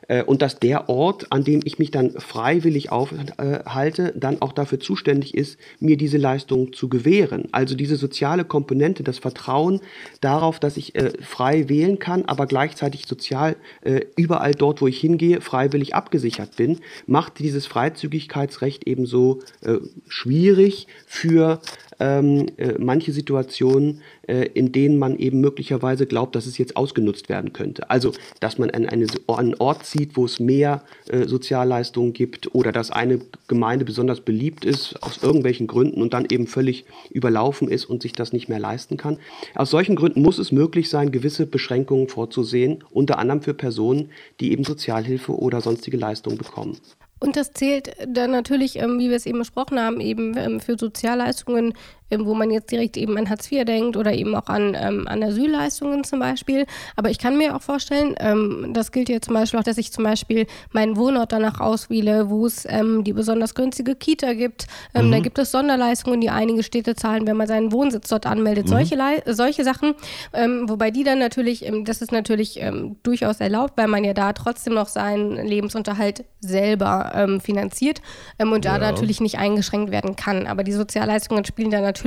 Äh, 0.09 0.23
Und 0.25 0.42
dass 0.42 0.59
der 0.59 0.88
Ort, 0.88 1.26
an 1.30 1.44
dem 1.44 1.61
ich 1.64 1.78
mich 1.78 1.90
dann 1.90 2.12
freiwillig 2.12 2.90
aufhalte, 2.90 4.12
dann 4.16 4.42
auch 4.42 4.52
dafür 4.52 4.80
zuständig 4.80 5.35
ist, 5.35 5.59
mir 5.80 5.97
diese 5.97 6.18
Leistung 6.18 6.73
zu 6.73 6.88
gewähren. 6.88 7.49
Also 7.52 7.75
diese 7.75 7.97
soziale 7.97 8.45
Komponente, 8.45 9.02
das 9.02 9.19
Vertrauen 9.19 9.80
darauf, 10.21 10.58
dass 10.58 10.76
ich 10.76 10.95
äh, 10.95 11.12
frei 11.21 11.69
wählen 11.69 11.99
kann, 11.99 12.25
aber 12.26 12.47
gleichzeitig 12.47 13.06
sozial 13.06 13.56
äh, 13.82 14.00
überall 14.17 14.52
dort, 14.52 14.80
wo 14.80 14.86
ich 14.86 15.00
hingehe, 15.00 15.41
freiwillig 15.41 15.95
abgesichert 15.95 16.56
bin, 16.56 16.80
macht 17.06 17.38
dieses 17.38 17.67
Freizügigkeitsrecht 17.67 18.86
ebenso 18.86 19.41
äh, 19.62 19.76
schwierig 20.08 20.86
für 21.06 21.60
ähm, 22.00 22.47
äh, 22.56 22.75
manche 22.78 23.12
Situationen, 23.12 24.00
äh, 24.26 24.47
in 24.54 24.73
denen 24.73 24.99
man 24.99 25.19
eben 25.19 25.41
möglicherweise 25.41 26.06
glaubt, 26.06 26.35
dass 26.37 26.47
es 26.47 26.58
jetzt 26.58 26.76
ausgenutzt 26.76 27.28
werden 27.28 27.52
könnte. 27.52 27.91
Also, 27.91 28.13
dass 28.41 28.58
man 28.58 28.71
an 28.71 28.87
eine, 28.87 29.06
einen 29.28 29.54
Ort 29.56 29.85
zieht, 29.85 30.17
wo 30.17 30.25
es 30.25 30.41
mehr 30.41 30.82
äh, 31.08 31.26
Sozialleistungen 31.26 32.13
gibt 32.13 32.54
oder 32.54 32.73
dass 32.73 32.91
eine 32.91 33.21
Gemeinde 33.49 33.85
besonders 33.85 34.21
beliebt 34.21 34.65
ist 34.65 35.02
aus 35.02 35.23
irgendwelchen 35.23 35.67
Gründen 35.67 36.02
und 36.02 36.15
dann 36.15 36.26
eben 36.30 36.47
völlig 36.47 36.85
überlaufen 37.11 37.69
ist 37.69 37.85
und 37.85 38.02
sich 38.02 38.13
das 38.13 38.32
nicht 38.32 38.49
mehr 38.49 38.61
leisten 38.61 38.97
kann. 38.97 39.19
Aus 39.54 39.71
solchen 39.71 39.97
Gründen 39.97 40.23
muss 40.23 40.39
es 40.39 40.52
möglich 40.52 40.89
sein, 40.89 41.13
gewisse 41.13 41.47
Beschränkungen 41.47 42.08
vorzusehen, 42.08 42.85
unter 42.91 43.19
anderem 43.19 43.43
für 43.43 43.54
Personen, 43.54 44.11
die 44.41 44.52
eben 44.52 44.65
Sozialhilfe 44.65 45.32
oder 45.32 45.61
sonstige 45.61 45.97
Leistungen 45.97 46.39
bekommen. 46.39 46.76
Und 47.23 47.37
das 47.37 47.52
zählt 47.52 47.95
dann 48.04 48.32
natürlich, 48.32 48.80
ähm, 48.80 48.99
wie 48.99 49.08
wir 49.08 49.17
es 49.17 49.26
eben 49.26 49.39
besprochen 49.39 49.78
haben, 49.78 50.00
eben 50.00 50.37
ähm, 50.37 50.58
für 50.58 50.76
Sozialleistungen, 50.76 51.73
wo 52.21 52.35
man 52.35 52.51
jetzt 52.51 52.71
direkt 52.71 52.97
eben 52.97 53.17
an 53.19 53.29
Hartz 53.31 53.51
IV 53.51 53.65
denkt 53.65 53.97
oder 53.97 54.13
eben 54.13 54.35
auch 54.35 54.47
an, 54.47 54.77
ähm, 54.79 55.07
an 55.09 55.23
Asylleistungen 55.23 56.05
zum 56.05 56.19
Beispiel. 56.21 56.67
Aber 56.97 57.11
ich 57.11 57.19
kann 57.19 57.37
mir 57.39 57.55
auch 57.57 57.63
vorstellen, 57.63 58.15
ähm, 58.21 58.71
das 58.73 58.93
gilt 58.93 59.09
ja 59.09 59.21
zum 59.21 59.35
Beispiel 59.35 59.59
auch, 59.61 59.65
dass 59.65 59.79
ich 59.79 59.93
zum 59.93 60.05
Beispiel 60.05 60.47
meinen 60.73 60.97
Wohnort 60.97 61.33
danach 61.33 61.61
auswähle, 61.61 62.31
wo 62.31 62.47
es 62.47 62.67
ähm, 62.69 63.05
die 63.05 63.13
besonders 63.13 63.55
günstige 63.55 63.95
Kita 63.95 64.33
gibt. 64.35 64.67
Ähm, 64.95 65.11
Da 65.11 65.21
gibt 65.21 65.39
es 65.39 65.51
Sonderleistungen, 65.51 66.21
die 66.21 66.31
einige 66.31 66.63
Städte 66.63 66.95
zahlen, 66.95 67.27
wenn 67.27 67.37
man 67.37 67.47
seinen 67.47 67.73
Wohnsitz 67.73 68.09
dort 68.09 68.27
anmeldet. 68.27 68.69
Solche, 68.69 68.95
Lei- 68.97 69.23
solche 69.27 69.65
Sachen, 69.65 69.95
ähm, 70.33 70.69
wobei 70.69 70.91
die 70.91 71.05
dann 71.05 71.19
natürlich, 71.19 71.67
ähm, 71.67 71.85
das 71.85 72.03
ist 72.03 72.13
natürlich 72.13 72.61
ähm, 72.61 72.97
durchaus 73.03 73.41
erlaubt, 73.41 73.75
weil 73.77 73.89
man 73.89 74.05
ja 74.05 74.15
da 74.15 74.33
trotzdem 74.33 74.75
noch 74.75 74.89
seinen 74.89 75.47
Lebensunterhalt 75.47 76.25
selber 76.41 77.13
ähm, 77.15 77.41
finanziert 77.41 78.01
ähm, 78.39 78.53
und 78.53 78.65
da 78.65 78.73
Ja. 78.73 78.79
natürlich 78.79 79.21
nicht 79.21 79.39
eingeschränkt 79.39 79.91
werden 79.93 80.17
kann. 80.17 80.47
Aber 80.47 80.65
die 80.65 80.73
Sozialleistungen 80.73 81.45
spielen 81.45 81.71
da 81.71 81.81
natürlich 81.81 82.01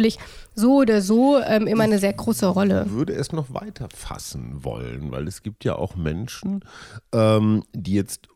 so 0.53 0.77
oder 0.81 1.01
so 1.01 1.39
ähm, 1.39 1.67
immer 1.67 1.83
eine 1.83 1.99
sehr 1.99 2.13
große 2.13 2.47
Rolle. 2.47 2.89
würde 2.91 3.13
es 3.13 3.31
noch 3.31 3.53
weiter 3.53 3.87
fassen 3.93 4.63
wollen, 4.63 5.11
weil 5.11 5.27
es 5.27 5.43
gibt 5.43 5.63
ja 5.63 5.75
auch 5.75 5.95
Menschen, 5.95 6.63
ähm, 7.13 7.63
die 7.73 7.93
jetzt 7.93 8.27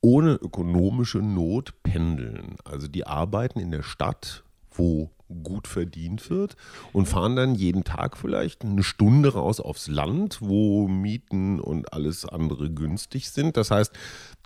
ohne 0.00 0.34
ökonomische 0.34 1.18
Not 1.18 1.72
pendeln. 1.82 2.56
Also 2.64 2.88
die 2.88 3.06
arbeiten 3.06 3.58
in 3.58 3.70
der 3.70 3.82
Stadt, 3.82 4.44
wo 4.70 5.10
gut 5.42 5.66
verdient 5.66 6.28
wird 6.30 6.56
und 6.92 7.06
fahren 7.06 7.36
dann 7.36 7.54
jeden 7.54 7.84
Tag 7.84 8.16
vielleicht 8.16 8.62
eine 8.62 8.82
Stunde 8.82 9.32
raus 9.32 9.60
aufs 9.60 9.88
Land, 9.88 10.38
wo 10.40 10.86
Mieten 10.88 11.60
und 11.60 11.92
alles 11.92 12.26
andere 12.26 12.70
günstig 12.70 13.30
sind. 13.30 13.56
Das 13.56 13.70
heißt, 13.70 13.92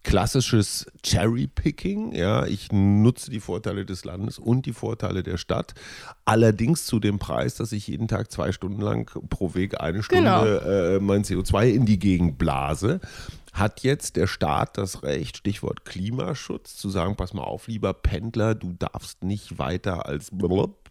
klassisches 0.09 0.87
Cherry-Picking, 1.03 2.13
ja, 2.15 2.47
ich 2.47 2.73
nutze 2.73 3.31
die 3.31 3.41
Vorteile 3.41 3.85
des 3.85 4.07
Landes 4.07 4.39
und 4.39 4.65
die 4.65 4.73
Vorteile 4.73 5.23
der 5.23 5.37
Stadt, 5.37 5.75
allerdings 6.25 6.87
zu 6.87 6.99
dem 6.99 7.19
Preis, 7.19 7.57
dass 7.57 7.73
ich 7.73 7.87
jeden 7.89 8.09
Tag 8.09 8.33
zwei 8.33 8.53
Stunden 8.53 8.81
lang 8.81 9.11
pro 9.29 9.55
Weg 9.55 9.81
eine 9.83 10.03
Stunde 10.03 10.23
Genau. 10.23 10.45
äh, 10.45 10.99
mein 10.99 11.25
CO2 11.25 11.69
in 11.69 11.85
die 11.85 11.99
Gegend 11.99 12.39
blase. 12.39 13.01
Hat 13.53 13.83
jetzt 13.83 14.17
der 14.17 14.27
Staat 14.27 14.79
das 14.79 15.03
Recht, 15.03 15.37
Stichwort 15.37 15.85
Klimaschutz, 15.85 16.77
zu 16.77 16.89
sagen, 16.89 17.15
pass 17.17 17.35
mal 17.35 17.43
auf, 17.43 17.69
lieber 17.69 17.93
Pendler, 17.93 18.55
du 18.55 18.73
darfst 18.79 19.23
nicht 19.23 19.59
weiter 19.59 20.07
als 20.07 20.31
blub, 20.31 20.88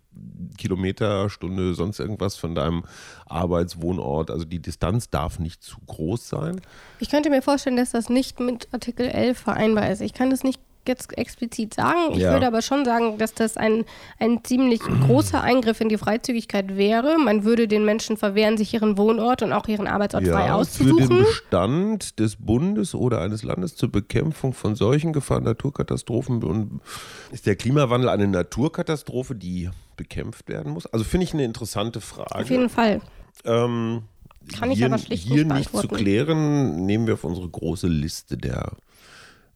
Kilometer, 0.57 1.29
Stunde, 1.29 1.73
sonst 1.73 1.99
irgendwas 1.99 2.35
von 2.35 2.55
deinem 2.55 2.83
Arbeitswohnort, 3.25 4.31
also 4.31 4.45
die 4.45 4.59
Distanz 4.59 5.09
darf 5.09 5.39
nicht 5.39 5.63
zu 5.63 5.77
groß 5.85 6.27
sein. 6.27 6.61
Ich 6.99 7.09
könnte 7.09 7.29
mir 7.29 7.41
vorstellen, 7.41 7.77
dass 7.77 7.91
das 7.91 8.09
nicht 8.09 8.39
mit 8.39 8.67
Artikel 8.71 9.07
11 9.07 9.37
vereinbar 9.37 9.89
ist. 9.91 10.01
Ich 10.01 10.13
kann 10.13 10.29
das 10.29 10.43
nicht 10.43 10.59
jetzt 10.87 11.17
explizit 11.17 11.73
sagen. 11.73 12.11
Ich 12.13 12.19
Ja. 12.19 12.31
würde 12.31 12.47
aber 12.47 12.61
schon 12.61 12.85
sagen, 12.85 13.17
dass 13.17 13.33
das 13.33 13.57
ein, 13.57 13.83
ein 14.19 14.43
ziemlich 14.45 14.79
großer 14.79 15.43
Eingriff 15.43 15.81
in 15.81 15.89
die 15.89 15.97
Freizügigkeit 15.97 16.77
wäre. 16.77 17.17
Man 17.19 17.43
würde 17.43 17.67
den 17.67 17.83
Menschen 17.83 18.15
verwehren, 18.15 18.57
sich 18.57 18.73
ihren 18.73 18.97
Wohnort 18.97 19.41
und 19.43 19.51
auch 19.51 19.67
ihren 19.67 19.85
Arbeitsort 19.85 20.23
frei 20.25 20.43
für 20.43 20.45
den 20.45 20.53
auszusuchen. 20.53 21.17
Bestand 21.19 22.19
des 22.19 22.37
Bundes 22.37 22.95
oder 22.95 23.19
eines 23.19 23.43
Landes 23.43 23.75
zur 23.75 23.91
Bekämpfung 23.91 24.53
von 24.53 24.75
solchen 24.75 25.11
Gefahren, 25.11 25.43
Naturkatastrophen 25.43 26.41
und 26.41 26.79
ist 27.31 27.45
der 27.45 27.57
Klimawandel 27.57 28.09
eine 28.09 28.27
Naturkatastrophe, 28.27 29.35
die 29.35 29.69
bekämpft 29.97 30.47
werden 30.47 30.71
muss? 30.71 30.85
Also 30.87 31.03
finde 31.03 31.25
ich 31.25 31.33
eine 31.33 31.43
interessante 31.43 31.99
Frage. 32.01 32.35
Auf 32.35 32.49
jeden 32.49 32.69
Fall. 32.69 33.01
Ähm, 33.43 34.03
Kann 34.57 34.71
ich 34.71 34.77
hier, 34.77 34.87
aber 34.87 34.97
schlicht 34.97 35.27
hier 35.27 35.43
nicht 35.45 35.73
nicht 35.73 35.77
zu 35.77 35.87
klären, 35.87 36.85
nehmen 36.85 37.07
wir 37.07 37.15
auf 37.15 37.23
unsere 37.23 37.49
große 37.49 37.87
Liste 37.87 38.37
der 38.37 38.71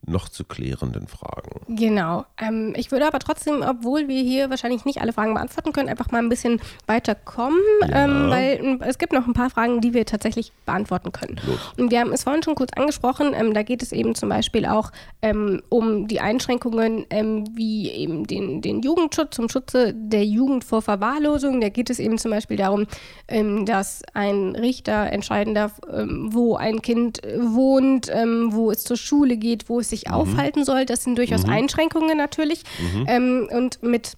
noch 0.04 0.28
zu 0.28 0.44
klärenden 0.44 1.06
Fragen. 1.06 1.60
Genau. 1.68 2.24
Ähm, 2.36 2.72
ich 2.76 2.90
würde 2.90 3.06
aber 3.06 3.20
trotzdem, 3.20 3.62
obwohl 3.62 4.08
wir 4.08 4.20
hier 4.20 4.50
wahrscheinlich 4.50 4.84
nicht 4.84 5.00
alle 5.00 5.12
Fragen 5.12 5.34
beantworten 5.34 5.72
können, 5.72 5.88
einfach 5.88 6.10
mal 6.10 6.18
ein 6.18 6.28
bisschen 6.28 6.60
weiterkommen, 6.88 7.60
Ja. 7.88 8.04
ähm, 8.04 8.30
weil 8.30 8.78
es 8.88 8.98
gibt 8.98 9.12
noch 9.12 9.26
ein 9.28 9.32
paar 9.32 9.50
Fragen, 9.50 9.80
die 9.80 9.94
wir 9.94 10.04
tatsächlich 10.04 10.50
beantworten 10.66 11.12
können. 11.12 11.40
Los. 11.46 11.58
Und 11.78 11.92
wir 11.92 12.00
haben 12.00 12.12
es 12.12 12.24
vorhin 12.24 12.42
schon 12.42 12.56
kurz 12.56 12.72
angesprochen, 12.74 13.32
ähm, 13.32 13.54
da 13.54 13.62
geht 13.62 13.80
es 13.80 13.92
eben 13.92 14.16
zum 14.16 14.28
Beispiel 14.28 14.66
auch 14.66 14.90
ähm, 15.22 15.62
um 15.68 16.08
die 16.08 16.18
Einschränkungen 16.20 17.06
ähm, 17.10 17.44
wie 17.56 17.88
eben 17.90 18.26
den, 18.26 18.60
den 18.60 18.82
Jugendschutz 18.82 19.36
zum 19.36 19.48
Schutze 19.48 19.94
der 19.94 20.24
Jugend 20.24 20.64
vor 20.64 20.82
Verwahrlosung. 20.82 21.60
Da 21.60 21.68
geht 21.68 21.90
es 21.90 22.00
eben 22.00 22.18
zum 22.18 22.32
Beispiel 22.32 22.56
darum, 22.56 22.86
ähm, 23.28 23.66
dass 23.66 24.02
ein 24.14 24.56
Richter 24.56 25.12
entscheiden 25.12 25.54
darf, 25.54 25.80
wo 25.86 26.56
ein 26.56 26.82
Kind 26.82 27.20
wohnt, 27.38 28.08
wo 28.08 28.70
es 28.70 28.82
zur 28.84 28.96
Schule 28.96 29.36
geht, 29.36 29.68
wo 29.68 29.78
es 29.80 29.91
sich 29.92 30.10
aufhalten 30.10 30.64
soll. 30.64 30.86
Das 30.86 31.04
sind 31.04 31.16
durchaus 31.16 31.44
Einschränkungen 31.44 32.16
natürlich. 32.16 32.62
Ähm, 33.06 33.48
und 33.50 33.82
mit 33.82 34.16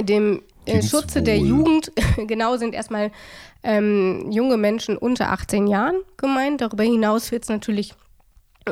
dem 0.00 0.42
äh. 0.66 0.82
Schutze 0.82 1.22
der 1.22 1.38
Jugend, 1.38 1.92
genau, 2.26 2.56
sind 2.56 2.74
erstmal 2.74 3.10
ähm, 3.62 4.30
junge 4.30 4.56
Menschen 4.56 4.96
unter 4.96 5.30
18 5.30 5.66
Jahren 5.66 5.96
gemeint. 6.16 6.60
Darüber 6.60 6.84
hinaus 6.84 7.32
wird 7.32 7.44
es 7.44 7.48
natürlich, 7.48 7.94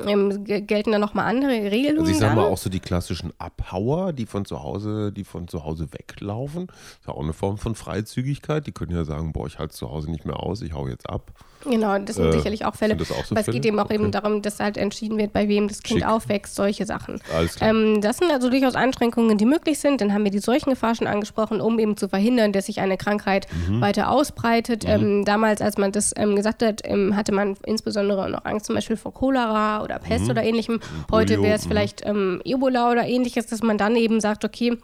ähm, 0.07 0.45
ge- 0.45 0.61
gelten 0.63 0.93
da 0.93 0.99
nochmal 0.99 1.27
andere 1.27 1.53
Regelungen. 1.53 1.99
Also 2.01 2.11
ich 2.13 2.19
sag 2.19 2.35
mal 2.35 2.43
dann. 2.45 2.53
auch 2.53 2.59
so 2.59 2.71
die 2.71 2.81
klassischen 2.81 3.33
Abhauer, 3.39 4.13
die 4.13 4.27
von 4.27 4.45
zu 4.45 4.63
Hause, 4.63 5.13
die 5.13 5.25
von 5.25 5.49
zu 5.49 5.65
Hause 5.65 5.89
weglaufen. 5.93 6.65
Ist 6.65 7.07
ja 7.09 7.15
auch 7.15 7.23
eine 7.23 7.33
Form 7.33 7.59
von 7.59 7.75
Freizügigkeit. 7.75 8.67
Die 8.67 8.73
können 8.73 8.93
ja 8.93 9.05
sagen, 9.05 9.33
boah, 9.33 9.47
ich 9.47 9.59
halte 9.59 9.75
zu 9.75 9.91
Hause 9.91 10.11
nicht 10.11 10.25
mehr 10.25 10.41
aus, 10.41 10.63
ich 10.63 10.73
hau 10.73 10.89
jetzt 10.89 11.09
ab. 11.09 11.31
Genau, 11.65 11.97
das 11.99 12.17
sind 12.17 12.27
Äh, 12.27 12.33
sicherlich 12.33 12.65
auch 12.65 12.75
Fälle. 12.75 12.95
auch 12.97 13.05
so 13.07 13.15
Aber 13.15 13.39
es 13.41 13.45
Fälle? 13.45 13.53
geht 13.53 13.67
eben 13.67 13.79
auch 13.79 13.85
Okay. 13.85 13.95
eben 13.95 14.11
darum, 14.11 14.43
dass 14.43 14.59
halt 14.59 14.77
entschieden 14.77 15.17
wird, 15.17 15.33
bei 15.33 15.47
wem 15.49 15.69
das 15.69 15.83
Kind 15.85 16.01
Schick. 16.01 16.09
aufwächst, 16.09 16.57
solche 16.57 16.87
Sachen. 16.87 17.21
Alles 17.33 17.55
klar. 17.55 17.71
Ähm, 17.71 18.01
das 18.01 18.17
sind 18.19 18.33
also 18.33 18.51
durchaus 18.51 18.75
Einschränkungen, 18.75 19.39
die 19.39 19.45
möglich 19.47 19.79
sind. 19.79 20.01
Dann 20.01 20.13
haben 20.13 20.25
wir 20.25 20.33
die 20.33 20.41
Seuchengefahr 20.41 20.97
schon 20.97 21.07
angesprochen, 21.07 21.61
um 21.61 21.79
eben 21.79 21.97
zu 21.97 22.09
verhindern, 22.09 22.53
dass 22.53 22.67
sich 22.67 22.81
eine 22.81 22.97
Krankheit 22.97 23.47
Mhm. 23.69 23.81
weiter 23.81 24.11
ausbreitet. 24.11 24.85
Ähm, 24.89 25.25
damals, 25.25 25.61
als 25.61 25.79
man 25.79 25.93
das 25.93 26.13
ähm, 26.17 26.35
gesagt 26.35 26.65
hat, 26.65 26.81
ähm, 26.85 27.15
hatte 27.15 27.33
man 27.33 27.57
insbesondere 27.65 28.29
noch 28.29 28.45
Angst 28.45 28.67
zum 28.67 28.75
Beispiel 28.75 28.97
vor 28.97 29.15
Cholera 29.15 29.82
oder 29.83 29.99
Pest 29.99 30.31
oder 30.31 30.43
ähnlichem. 30.43 30.81
Heute 31.11 31.43
wäre 31.43 31.55
es 31.55 31.65
mhm. 31.65 31.69
vielleicht 31.69 32.07
ähm, 32.07 32.41
Ebola 32.45 32.91
oder 32.91 33.07
ähnliches, 33.07 33.47
dass 33.47 33.63
man 33.63 33.79
dann 33.79 33.97
eben 33.97 34.21
sagt, 34.21 34.45
okay, 34.45 34.79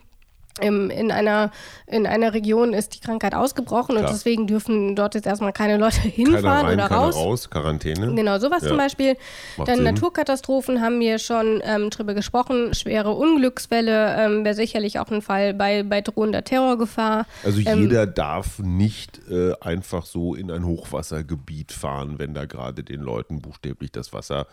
in, 0.63 1.11
einer, 1.13 1.51
in 1.87 2.07
einer 2.07 2.35
Region 2.35 2.73
ist 2.75 2.95
die 2.95 3.01
Krankheit 3.01 3.35
ausgebrochen 3.35 3.97
und 3.97 4.03
Klar. 4.03 4.13
deswegen 4.13 4.47
dürfen 4.47 4.97
dort 4.97 5.15
jetzt 5.15 5.27
erstmal 5.27 5.53
keine 5.53 5.77
Leute 5.77 5.97
Keiner 6.03 6.13
hinfahren 6.13 6.67
rein, 6.67 6.75
oder 6.79 6.89
keiner 6.89 7.01
raus. 7.01 7.17
raus, 7.17 7.51
Quarantäne. 7.51 8.15
Genau, 8.15 8.39
sowas 8.39 8.63
Ja. 8.63 8.69
zum 8.69 8.77
Beispiel. 8.77 9.17
Macht 9.57 9.69
Dann 9.69 9.77
Sinn. 9.77 9.85
Naturkatastrophen 9.85 10.81
haben 10.81 11.01
wir 11.01 11.19
schon 11.19 11.61
ähm, 11.65 11.91
drüber 11.91 12.15
gesprochen. 12.15 12.75
Schwere 12.75 13.13
Unglücksfälle 13.13 14.17
ähm, 14.19 14.45
wäre 14.45 14.55
sicherlich 14.55 14.99
auch 14.99 15.11
ein 15.11 15.23
Fall 15.23 15.55
bei, 15.55 15.83
bei 15.83 16.01
drohender 16.01 16.45
Terrorgefahr. 16.45 17.27
Also 17.45 17.61
Ähm, 17.65 17.83
jeder 17.83 18.07
darf 18.07 18.59
nicht 18.59 19.21
äh, 19.31 19.53
einfach 19.61 20.05
so 20.07 20.35
in 20.35 20.51
ein 20.51 20.65
Hochwassergebiet 20.65 21.73
fahren, 21.73 22.19
wenn 22.19 22.35
da 22.35 22.45
gerade 22.45 22.83
den 22.85 23.01
Leuten 23.01 23.41
buchstäblich 23.41 23.93
das 23.93 24.13
Wasser 24.13 24.47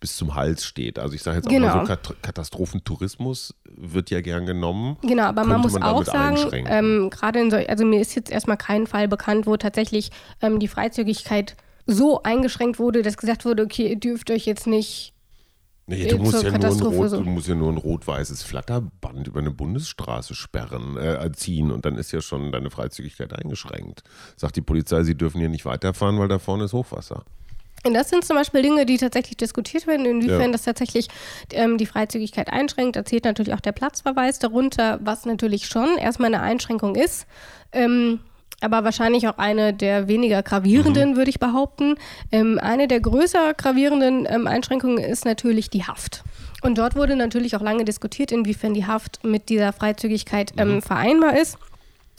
bis 0.00 0.16
zum 0.16 0.34
Hals 0.34 0.64
steht. 0.64 0.98
Also 0.98 1.14
ich 1.14 1.22
sage 1.22 1.36
jetzt 1.38 1.46
auch 1.46 1.52
mal 1.52 1.58
Genau. 1.60 1.80
so, 1.80 1.86
Kat 1.86 2.14
Katastrophentourismus 2.22 3.54
wird 3.76 4.10
ja 4.10 4.20
gern 4.20 4.46
genommen. 4.46 4.96
Genau, 5.02 5.24
aber 5.24 5.44
man 5.50 5.60
muss 5.60 5.72
man 5.74 5.82
auch 5.82 6.04
sagen, 6.04 6.38
ähm, 6.52 7.10
gerade 7.10 7.40
in 7.40 7.50
solch, 7.50 7.68
also 7.68 7.84
mir 7.84 8.00
ist 8.00 8.14
jetzt 8.14 8.30
erstmal 8.30 8.56
kein 8.56 8.86
Fall 8.86 9.08
bekannt, 9.08 9.46
wo 9.46 9.56
tatsächlich 9.56 10.10
ähm, 10.40 10.58
die 10.58 10.68
Freizügigkeit 10.68 11.56
so 11.86 12.22
eingeschränkt 12.22 12.78
wurde, 12.78 13.02
dass 13.02 13.16
gesagt 13.16 13.44
wurde, 13.44 13.62
okay, 13.64 13.88
ihr 13.88 13.98
dürft 13.98 14.30
euch 14.30 14.46
jetzt 14.46 14.66
nicht 14.66 15.14
Nee, 15.90 16.04
äh, 16.04 16.08
du, 16.08 16.18
musst 16.18 16.32
zur 16.32 16.42
ja 16.44 16.50
nur 16.50 16.54
ein 16.54 16.60
Katastrophe 16.60 17.16
rot, 17.16 17.26
du 17.26 17.30
musst 17.30 17.48
ja 17.48 17.54
nur 17.56 17.72
ein 17.72 17.76
rot-weißes 17.76 18.44
Flatterband 18.44 19.26
über 19.26 19.40
eine 19.40 19.50
Bundesstraße 19.50 20.36
sperren, 20.36 20.96
äh, 20.96 21.32
ziehen 21.32 21.72
und 21.72 21.84
dann 21.84 21.96
ist 21.96 22.12
ja 22.12 22.20
schon 22.20 22.52
deine 22.52 22.70
Freizügigkeit 22.70 23.32
eingeschränkt. 23.32 24.04
Sagt 24.36 24.54
die 24.54 24.60
Polizei, 24.60 25.02
sie 25.02 25.16
dürfen 25.16 25.40
hier 25.40 25.48
nicht 25.48 25.64
weiterfahren, 25.64 26.20
weil 26.20 26.28
da 26.28 26.38
vorne 26.38 26.64
ist 26.64 26.74
Hochwasser. 26.74 27.24
Und 27.86 27.94
das 27.94 28.10
sind 28.10 28.24
zum 28.24 28.36
Beispiel 28.36 28.62
Dinge, 28.62 28.84
die 28.84 28.98
tatsächlich 28.98 29.36
diskutiert 29.38 29.86
werden, 29.86 30.04
inwiefern 30.04 30.40
Ja. 30.42 30.48
das 30.52 30.62
tatsächlich 30.62 31.08
ähm, 31.52 31.78
die 31.78 31.86
Freizügigkeit 31.86 32.52
einschränkt. 32.52 32.96
Da 32.96 33.04
zählt 33.04 33.24
natürlich 33.24 33.54
auch 33.54 33.60
der 33.60 33.72
Platzverweis 33.72 34.38
darunter, 34.38 34.98
was 35.02 35.24
natürlich 35.24 35.66
schon 35.66 35.96
erstmal 35.96 36.34
eine 36.34 36.42
Einschränkung 36.42 36.94
ist. 36.94 37.26
Ähm, 37.72 38.20
aber 38.60 38.84
wahrscheinlich 38.84 39.26
auch 39.28 39.38
eine 39.38 39.72
der 39.72 40.06
weniger 40.08 40.42
gravierenden, 40.42 41.16
würde 41.16 41.30
ich 41.30 41.40
behaupten. 41.40 41.94
Ähm, 42.30 42.58
eine 42.62 42.88
der 42.88 43.00
größer 43.00 43.54
gravierenden 43.54 44.26
ähm, 44.28 44.46
Einschränkungen 44.46 44.98
ist 44.98 45.24
natürlich 45.24 45.70
die 45.70 45.84
Haft. 45.84 46.22
Und 46.60 46.76
dort 46.76 46.94
wurde 46.94 47.16
natürlich 47.16 47.56
auch 47.56 47.62
lange 47.62 47.86
diskutiert, 47.86 48.32
inwiefern 48.32 48.74
die 48.74 48.86
Haft 48.86 49.24
mit 49.24 49.48
dieser 49.48 49.72
Freizügigkeit 49.72 50.52
ähm, 50.58 50.82
vereinbar 50.82 51.38
ist. 51.38 51.56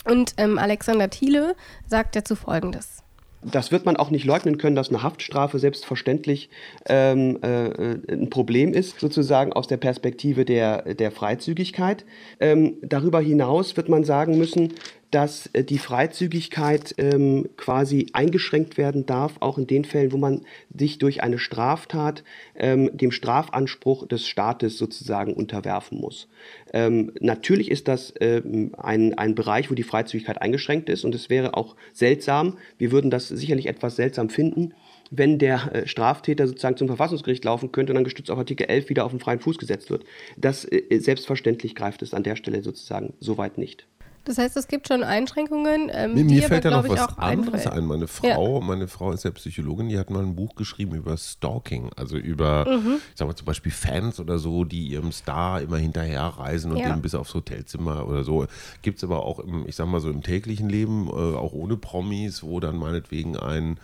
Und 0.06 0.34
ähm, 0.38 0.58
Alexander 0.58 1.12
Thiele 1.12 1.56
sagt 1.88 2.16
dazu 2.16 2.36
Folgendes. 2.36 3.04
Das 3.44 3.72
wird 3.72 3.86
man 3.86 3.98
auch 3.98 4.12
nicht 4.12 4.26
leugnen 4.26 4.58
können, 4.58 4.76
dass 4.76 4.90
eine 4.90 5.02
Haftstrafe 5.02 5.58
selbstverständlich 5.58 6.50
ähm, 6.88 7.40
äh, 7.42 8.14
ein 8.14 8.30
Problem 8.30 8.74
ist, 8.74 9.00
sozusagen 9.00 9.52
aus 9.54 9.68
der 9.68 9.78
Perspektive 9.78 10.46
der, 10.46 10.94
der 10.94 11.12
Freizügigkeit. 11.12 12.06
Ähm, 12.40 12.78
darüber 12.82 13.20
hinaus 13.20 13.76
wird 13.78 13.90
man 13.90 14.04
sagen 14.04 14.38
müssen, 14.38 14.74
dass 15.12 15.48
äh, 15.48 15.64
die 15.64 15.78
Freizügigkeit 15.78 16.96
ähm, 16.98 17.50
quasi 17.58 18.08
eingeschränkt 18.14 18.78
werden 18.78 19.06
darf, 19.06 19.36
auch 19.42 19.58
in 19.58 19.68
den 19.68 19.86
Fällen, 19.86 20.12
wo 20.12 20.18
man 20.18 20.42
sich 20.76 20.98
durch 20.98 21.22
eine 21.22 21.38
Straftat 21.38 22.24
ähm, 22.56 22.90
dem 22.98 23.12
Strafanspruch 23.12 24.08
des 24.08 24.28
Staates 24.28 24.78
sozusagen 24.78 25.34
unterwerfen 25.34 26.00
muss. 26.00 26.28
Ähm, 26.74 27.12
natürlich 27.20 27.70
ist 27.70 27.88
das 27.88 28.14
ähm, 28.20 28.72
ein, 28.78 29.18
ein 29.18 29.36
Bereich, 29.36 29.70
wo 29.70 29.76
die 29.76 29.84
Freizügigkeit 29.84 30.42
eingeschränkt 30.42 30.90
ist 30.90 31.04
und 31.04 31.14
es 31.14 31.30
wäre 31.30 31.56
auch 31.56 31.76
seltsam, 31.94 32.58
wir 32.78 32.92
würden 32.92 33.12
das 33.12 33.28
sicherlich 33.28 33.68
etwas 33.68 33.98
seltsam 33.98 34.30
finden, 34.30 34.74
wenn 35.12 35.38
der 35.38 35.76
äh, 35.76 35.88
Straftäter 35.88 36.48
sozusagen 36.48 36.78
zum 36.78 36.88
Verfassungsgericht 36.88 37.44
laufen 37.44 37.72
könnte 37.74 37.92
und 37.92 37.96
dann 37.96 38.06
gestützt 38.06 38.32
auf 38.32 38.40
Artikel 38.40 38.68
11 38.68 38.90
wieder 38.90 39.06
auf 39.06 39.12
den 39.12 39.20
freien 39.20 39.42
Fuß 39.42 39.58
gesetzt 39.58 39.90
wird. 39.90 40.06
Das 40.38 40.64
äh, 40.66 41.00
selbstverständlich 41.00 41.76
greift 41.76 42.02
es 42.02 42.14
an 42.14 42.24
der 42.24 42.38
Stelle 42.38 42.64
sozusagen 42.64 43.14
soweit 43.20 43.58
nicht. 43.58 43.86
Das 44.24 44.38
heißt, 44.38 44.56
es 44.58 44.68
gibt 44.68 44.88
schon 44.88 45.04
Einschränkungen, 45.04 45.90
ähm, 45.92 46.14
mir 46.14 46.40
aber, 46.40 46.48
fällt 46.48 46.66
ja 46.66 46.72
noch 46.72 46.88
was 46.88 47.18
anderes 47.18 47.66
einfällt. 47.66 47.76
ein. 47.76 47.86
Meine 47.86 48.08
Frau, 48.08 48.62
meine 48.62 48.88
Frau 48.88 49.12
ist 49.12 49.24
ja 49.26 49.32
Psychologin, 49.32 49.90
die 49.90 49.98
hat 49.98 50.10
mal 50.12 50.22
ein 50.22 50.36
Buch 50.36 50.56
geschrieben 50.56 50.96
über 50.96 51.18
Stalking, 51.18 51.90
also 51.96 52.18
über, 52.18 52.66
Mhm. 52.70 52.98
ich 52.98 53.18
sag 53.18 53.28
mal 53.28 53.36
zum 53.36 53.46
Beispiel 53.46 53.72
Fans 53.72 54.20
oder 54.20 54.38
so, 54.38 54.64
die 54.64 54.88
ihrem 54.90 55.12
Star 55.12 55.62
immer 55.62 55.78
hinterherreisen 55.78 56.72
und 56.72 56.78
Ja. 56.78 56.90
den 56.94 57.02
bis 57.02 57.16
aufs 57.16 57.34
Hotelzimmer 57.34 58.08
oder 58.08 58.24
so. 58.24 58.46
Gibt 58.84 58.98
es 59.00 59.04
aber 59.04 59.26
auch 59.26 59.40
im, 59.40 59.68
ich 59.68 59.76
sag 59.76 59.88
mal 59.88 60.00
so 60.00 60.10
im 60.10 60.22
täglichen 60.22 60.70
Leben, 60.70 61.08
äh, 61.08 61.12
auch 61.12 61.54
ohne 61.54 61.76
Promis, 61.78 62.44
wo 62.44 62.60
dann 62.60 62.78
meinetwegen 62.78 63.38
ein 63.38 63.78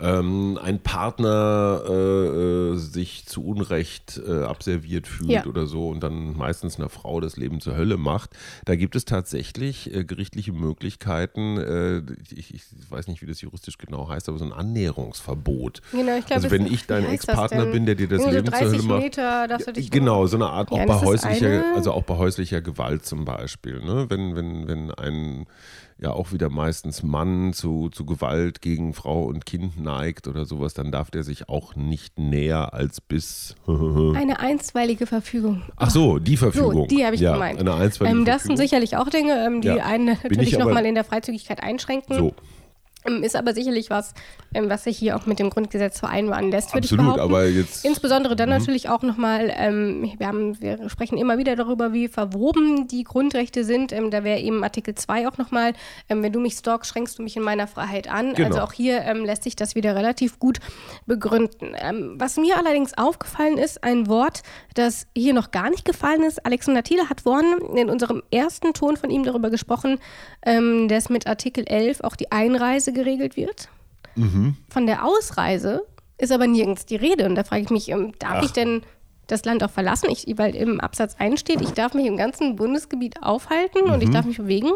ähm, 0.00 0.58
ein 0.62 0.80
Partner 0.82 1.82
äh, 1.88 1.92
äh, 1.92 2.76
sich 2.76 3.26
zu 3.26 3.44
Unrecht 3.44 4.20
äh, 4.26 4.42
abserviert 4.44 5.06
fühlt 5.06 5.30
Ja. 5.30 5.46
oder 5.46 5.66
so 5.66 5.88
und 5.88 6.00
dann 6.02 6.36
meistens 6.36 6.78
einer 6.78 6.88
Frau 6.88 7.20
das 7.20 7.36
Leben 7.36 7.60
zur 7.60 7.76
Hölle 7.76 7.96
macht. 7.96 8.30
Da 8.64 8.76
gibt 8.76 8.96
es 8.96 9.04
tatsächlich 9.04 9.94
äh, 9.94 10.04
gerichtliche 10.04 10.52
Möglichkeiten, 10.52 11.58
äh, 11.58 11.98
ich, 12.34 12.54
ich 12.54 12.62
weiß 12.88 13.08
nicht, 13.08 13.22
wie 13.22 13.26
das 13.26 13.40
juristisch 13.40 13.78
genau 13.78 14.08
heißt, 14.08 14.28
aber 14.28 14.38
so 14.38 14.44
ein 14.44 14.52
Annäherungsverbot. 14.52 15.82
Genau, 15.92 16.16
ich 16.16 16.26
glaube, 16.26 16.42
also 16.44 16.50
wenn 16.50 16.66
ich 16.66 16.86
dein 16.86 17.04
Ex-Partner 17.04 17.66
bin, 17.66 17.86
der 17.86 17.94
dir 17.94 18.08
das 18.08 18.22
so 18.22 18.30
Leben 18.30 18.46
zur 18.46 18.58
Hölle 18.58 18.70
30 18.70 18.88
macht. 18.88 19.02
Meter 19.02 19.48
darfst 19.48 19.66
du 19.68 19.72
dich 19.72 19.90
Genau, 19.90 20.26
so 20.26 20.36
eine 20.36 20.46
Art, 20.48 20.70
auch 20.72 20.78
Ja, 20.78 20.86
bei 20.86 21.00
häuslicher, 21.00 21.64
also 21.74 21.92
auch 21.92 22.04
bei 22.04 22.16
häuslicher 22.16 22.60
Gewalt 22.60 23.04
zum 23.04 23.24
Beispiel. 23.24 23.80
Ne? 23.80 24.06
Wenn, 24.08 24.36
wenn, 24.36 24.68
wenn 24.68 24.90
ein 24.92 25.46
ja 26.00 26.12
auch 26.12 26.32
wieder 26.32 26.48
meistens 26.48 27.02
Mann 27.02 27.52
zu, 27.52 27.90
zu 27.90 28.06
Gewalt 28.06 28.62
gegen 28.62 28.94
Frau 28.94 29.24
und 29.24 29.44
Kind 29.44 29.78
neigt 29.78 30.28
oder 30.28 30.44
sowas, 30.46 30.72
dann 30.74 30.90
darf 30.90 31.10
der 31.10 31.22
sich 31.22 31.48
auch 31.48 31.76
nicht 31.76 32.18
näher 32.18 32.72
als 32.72 33.00
bis. 33.00 33.54
Eine 33.66 34.40
einstweilige 34.40 35.06
Verfügung. 35.06 35.62
Ach 35.76 35.90
so, 35.90 36.18
die 36.18 36.36
Verfügung. 36.36 36.72
So, 36.72 36.86
die 36.86 37.04
habe 37.04 37.14
ich 37.14 37.20
ja, 37.20 37.34
gemeint. 37.34 37.60
Eine 37.60 37.74
einstweilige 37.74 38.18
Ähm, 38.18 38.24
das 38.24 38.42
sind 38.42 38.56
Verfügung. 38.56 38.66
sicherlich 38.66 38.96
auch 38.96 39.08
Dinge, 39.10 39.44
ähm, 39.46 39.60
die 39.60 39.68
Ja. 39.68 39.84
einen 39.84 40.06
natürlich 40.22 40.58
nochmal 40.58 40.86
in 40.86 40.94
der 40.94 41.04
Freizügigkeit 41.04 41.62
einschränken. 41.62 42.16
So. 42.16 42.34
Ähm, 43.06 43.22
ist 43.22 43.34
aber 43.34 43.54
sicherlich 43.54 43.88
was, 43.88 44.12
ähm, 44.52 44.68
was 44.68 44.84
sich 44.84 44.98
hier 44.98 45.16
auch 45.16 45.24
mit 45.24 45.38
dem 45.38 45.48
Grundgesetz 45.48 45.98
vereinbaren 46.00 46.50
lässt, 46.50 46.74
würde 46.74 46.84
ich 46.84 46.96
behaupten. 46.96 47.20
Aber 47.20 47.46
jetzt, 47.46 47.84
Insbesondere 47.84 48.36
dann 48.36 48.50
mhm. 48.50 48.58
natürlich 48.58 48.88
auch 48.88 49.02
nochmal, 49.02 49.52
ähm, 49.56 50.12
wir, 50.18 50.78
wir 50.78 50.90
sprechen 50.90 51.16
immer 51.16 51.38
wieder 51.38 51.56
darüber, 51.56 51.92
wie 51.92 52.08
verwoben 52.08 52.88
die 52.88 53.04
Grundrechte 53.04 53.64
sind. 53.64 53.92
Ähm, 53.92 54.10
da 54.10 54.22
wäre 54.22 54.40
eben 54.40 54.62
Artikel 54.62 54.94
2 54.94 55.28
auch 55.28 55.38
nochmal, 55.38 55.72
ähm, 56.08 56.22
wenn 56.22 56.32
du 56.32 56.40
mich 56.40 56.54
stalkst, 56.54 56.90
schränkst 56.90 57.18
du 57.18 57.22
mich 57.22 57.36
in 57.36 57.42
meiner 57.42 57.66
Freiheit 57.66 58.10
an. 58.10 58.34
Genau. 58.34 58.48
Also 58.48 58.60
auch 58.60 58.72
hier 58.72 59.00
ähm, 59.02 59.24
lässt 59.24 59.44
sich 59.44 59.56
das 59.56 59.74
wieder 59.74 59.96
relativ 59.96 60.38
gut 60.38 60.58
begründen. 61.06 61.74
was 62.16 62.36
mir 62.36 62.58
allerdings 62.58 62.96
aufgefallen 62.96 63.56
ist, 63.56 63.82
ein 63.82 64.08
Wort, 64.08 64.42
das 64.74 65.06
hier 65.16 65.32
noch 65.32 65.50
gar 65.50 65.70
nicht 65.70 65.84
gefallen 65.84 66.22
ist. 66.22 66.44
Alexander 66.44 66.82
Thiele 66.82 67.08
hat 67.08 67.22
vorhin 67.22 67.76
in 67.76 67.88
unserem 67.88 68.22
ersten 68.30 68.74
Ton 68.74 68.96
von 68.96 69.10
ihm 69.10 69.24
darüber 69.24 69.50
gesprochen, 69.50 69.98
dass 70.42 71.08
mit 71.08 71.26
Artikel 71.26 71.64
11 71.66 72.00
auch 72.02 72.16
die 72.16 72.32
Einreise 72.32 72.89
Einreise 72.90 72.92
geregelt 72.92 73.36
wird. 73.36 73.68
Mhm. 74.16 74.56
Von 74.68 74.86
der 74.86 75.04
Ausreise 75.04 75.82
ist 76.18 76.32
aber 76.32 76.46
nirgends 76.46 76.86
die 76.86 76.96
Rede. 76.96 77.26
Und 77.26 77.34
da 77.34 77.44
frage 77.44 77.62
ich 77.62 77.70
mich, 77.70 77.88
ähm, 77.88 78.12
darf 78.18 78.38
Ach. 78.38 78.42
ich 78.44 78.52
denn 78.52 78.82
das 79.26 79.44
Land 79.44 79.62
auch 79.62 79.70
verlassen? 79.70 80.08
Ich, 80.10 80.26
weil 80.36 80.54
im 80.54 80.80
Absatz 80.80 81.16
1 81.18 81.38
steht, 81.38 81.60
ich 81.60 81.70
darf 81.70 81.94
mich 81.94 82.06
im 82.06 82.16
ganzen 82.16 82.56
Bundesgebiet 82.56 83.22
aufhalten 83.22 83.86
mhm. 83.86 83.92
und 83.92 84.02
ich 84.02 84.08
mhm. 84.08 84.14
darf 84.14 84.26
mich 84.26 84.38
bewegen. 84.38 84.70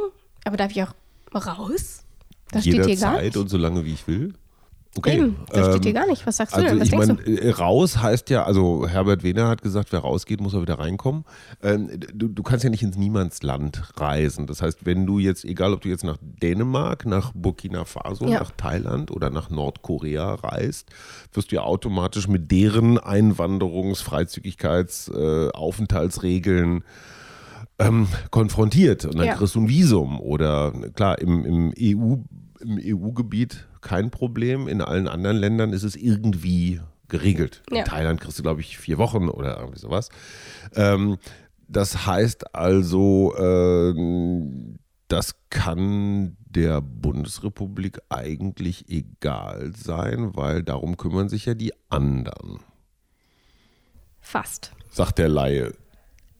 Aber 0.44 0.57
darf 0.57 0.70
ich 0.70 0.83
auch 0.83 0.94
raus? 1.35 2.05
Das 2.50 2.62
steht 2.62 2.87
hier 2.87 2.96
gar 2.96 3.20
nicht. 3.20 3.37
und 3.37 3.48
so 3.48 3.57
lange 3.57 3.85
wie 3.85 3.94
ich 3.94 4.07
will. 4.07 4.35
Okay. 4.96 5.16
Eben, 5.16 5.37
das 5.50 5.76
steht 5.76 5.87
ähm, 5.87 5.94
gar 5.94 6.07
nicht. 6.07 6.24
Was 6.24 6.37
sagst 6.37 6.54
also 6.54 6.66
du 6.66 6.72
denn? 6.72 6.80
Was 6.80 6.88
ich 6.88 6.94
meine, 6.96 7.40
äh, 7.40 7.50
raus 7.50 8.00
heißt 8.00 8.30
ja, 8.30 8.44
also 8.44 8.87
Herbert 8.87 9.24
Wehner 9.24 9.48
hat 9.48 9.61
gesagt, 9.61 9.92
wer 9.92 10.00
rausgeht, 10.00 10.40
muss 10.40 10.54
er 10.54 10.62
wieder 10.62 10.78
reinkommen. 10.78 11.24
Ähm, 11.62 11.90
du, 12.14 12.28
du, 12.28 12.42
kannst 12.44 12.62
ja 12.62 12.70
nicht 12.70 12.83
ins 12.83 12.96
Niemandsland 12.96 13.83
reisen. 13.96 14.46
Das 14.46 14.62
heißt, 14.62 14.87
wenn 14.87 15.04
du 15.04 15.18
jetzt, 15.18 15.44
egal 15.44 15.72
ob 15.72 15.80
du 15.80 15.88
jetzt 15.88 16.04
nach 16.04 16.18
Dänemark, 16.20 17.07
nach 17.07 17.33
Burkina 17.35 17.85
Faso, 17.85 18.26
ja. 18.26 18.38
nach 18.38 18.52
Thailand 18.52 19.11
oder 19.11 19.30
nach 19.30 19.50
Nordkorea 19.50 20.35
reist, 20.35 20.90
wirst 21.33 21.50
du 21.50 21.57
ja 21.57 21.62
automatisch 21.62 22.28
mit 22.28 22.52
deren 22.52 22.98
Einwanderungs-, 22.98 24.02
Freizügigkeits-, 24.02 25.11
äh, 25.12 25.50
Aufenthaltsregeln 25.50 26.85
ähm, 27.80 28.07
konfrontiert. 28.30 29.04
Und 29.04 29.18
dann 29.18 29.26
ja. 29.26 29.35
kriegst 29.35 29.57
du 29.57 29.62
ein 29.62 29.68
Visum. 29.68 30.20
Oder 30.20 30.72
klar, 30.94 31.18
im, 31.18 31.44
im 31.44 31.74
EU 31.76 32.16
im 32.64 32.79
EU-Gebiet 32.83 33.66
kein 33.81 34.11
Problem. 34.11 34.68
In 34.68 34.81
allen 34.81 35.09
anderen 35.09 35.37
Ländern 35.37 35.72
ist 35.72 35.83
es 35.83 35.96
irgendwie 35.96 36.81
geregelt. 37.09 37.62
Ja. 37.70 37.81
In 37.81 37.85
Thailand 37.85 38.20
kriegst 38.20 38.38
du, 38.38 38.42
glaube 38.42 38.61
ich, 38.61 38.79
vier 38.79 38.98
Wochen 38.98 39.29
oder 39.29 39.59
irgendwie 39.59 39.79
sowas. 39.79 40.09
Ähm, 40.74 41.18
das 41.68 42.07
heißt 42.07 42.55
also, 42.55 43.35
äh, 43.37 43.94
das 45.09 45.35
kann 45.50 46.37
der 46.46 46.81
Bundesrepublik 46.81 48.00
eigentlich 48.09 48.88
egal 48.88 49.72
sein, 49.77 50.35
weil 50.35 50.62
darum 50.62 50.96
kümmern 50.96 51.29
sich 51.29 51.46
ja 51.46 51.55
die 51.55 51.72
anderen. 51.88 52.61
Fast. 54.20 54.72
Sagt 54.90 55.18
der 55.18 55.29
Laie. 55.29 55.72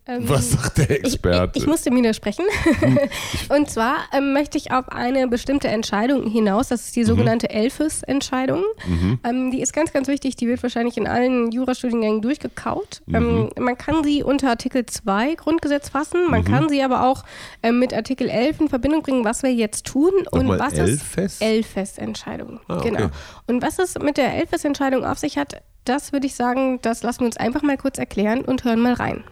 Ähm, 0.06 0.28
Was 0.28 0.50
sagt 0.50 0.76
der 0.76 0.90
Experte? 0.90 1.52
Ich, 1.54 1.62
ich, 1.62 1.66
musste 1.68 1.90
widersprechen. 1.90 2.44
Hm. 2.80 2.98
und 3.56 3.70
zwar 3.70 3.96
ähm, 4.12 4.34
möchte 4.34 4.58
ich 4.58 4.70
auf 4.70 4.90
eine 4.90 5.28
bestimmte 5.28 5.68
Entscheidung 5.68 6.26
hinaus. 6.30 6.68
Das 6.68 6.84
ist 6.84 6.96
die 6.96 7.02
mhm. 7.02 7.06
sogenannte 7.06 7.48
mhm. 7.50 7.56
Elfes-Entscheidung. 7.56 8.62
Mhm. 8.86 9.18
Ähm, 9.24 9.50
die 9.50 9.62
ist 9.62 9.72
ganz, 9.72 9.92
ganz 9.94 10.08
wichtig. 10.08 10.36
Die 10.36 10.46
wird 10.46 10.62
wahrscheinlich 10.62 10.98
in 10.98 11.06
allen 11.06 11.50
Jurastudiengängen 11.52 12.20
durchgekaut. 12.20 13.00
Mhm. 13.06 13.14
Ähm, 13.14 13.50
man 13.58 13.78
kann 13.78 14.04
sie 14.04 14.22
unter 14.22 14.50
Artikel 14.50 14.84
2 14.84 15.36
Grundgesetz 15.36 15.88
fassen. 15.88 16.28
Man 16.28 16.42
mhm. 16.42 16.44
kann 16.44 16.68
sie 16.68 16.82
aber 16.82 17.06
auch 17.06 17.24
ähm, 17.62 17.78
mit 17.78 17.94
Artikel 17.94 18.28
11 18.28 18.60
in 18.60 18.68
Verbindung 18.68 19.02
bringen, 19.02 19.24
was 19.24 19.42
wir 19.42 19.54
jetzt 19.54 19.86
tun. 19.86 20.12
und 20.30 20.48
was 20.48 20.74
Elfes? 20.74 21.40
Elfes-Entscheidung. 21.40 22.60
Ah, 22.68 22.80
genau. 22.82 23.08
Und 23.46 23.62
was 23.62 23.78
es 23.78 23.98
mit 23.98 24.18
der 24.18 24.34
Elfes-Entscheidung 24.34 25.04
auf 25.04 25.18
sich 25.18 25.38
hat, 25.38 25.62
das 25.86 26.12
würde 26.12 26.26
ich 26.26 26.34
sagen, 26.34 26.78
das 26.82 27.02
lassen 27.02 27.20
wir 27.20 27.26
uns 27.26 27.36
einfach 27.38 27.62
mal 27.62 27.78
kurz 27.78 27.98
erklären 27.98 28.42
und 28.42 28.64
hören 28.64 28.80
mal 28.80 28.94
rein. 28.94 29.24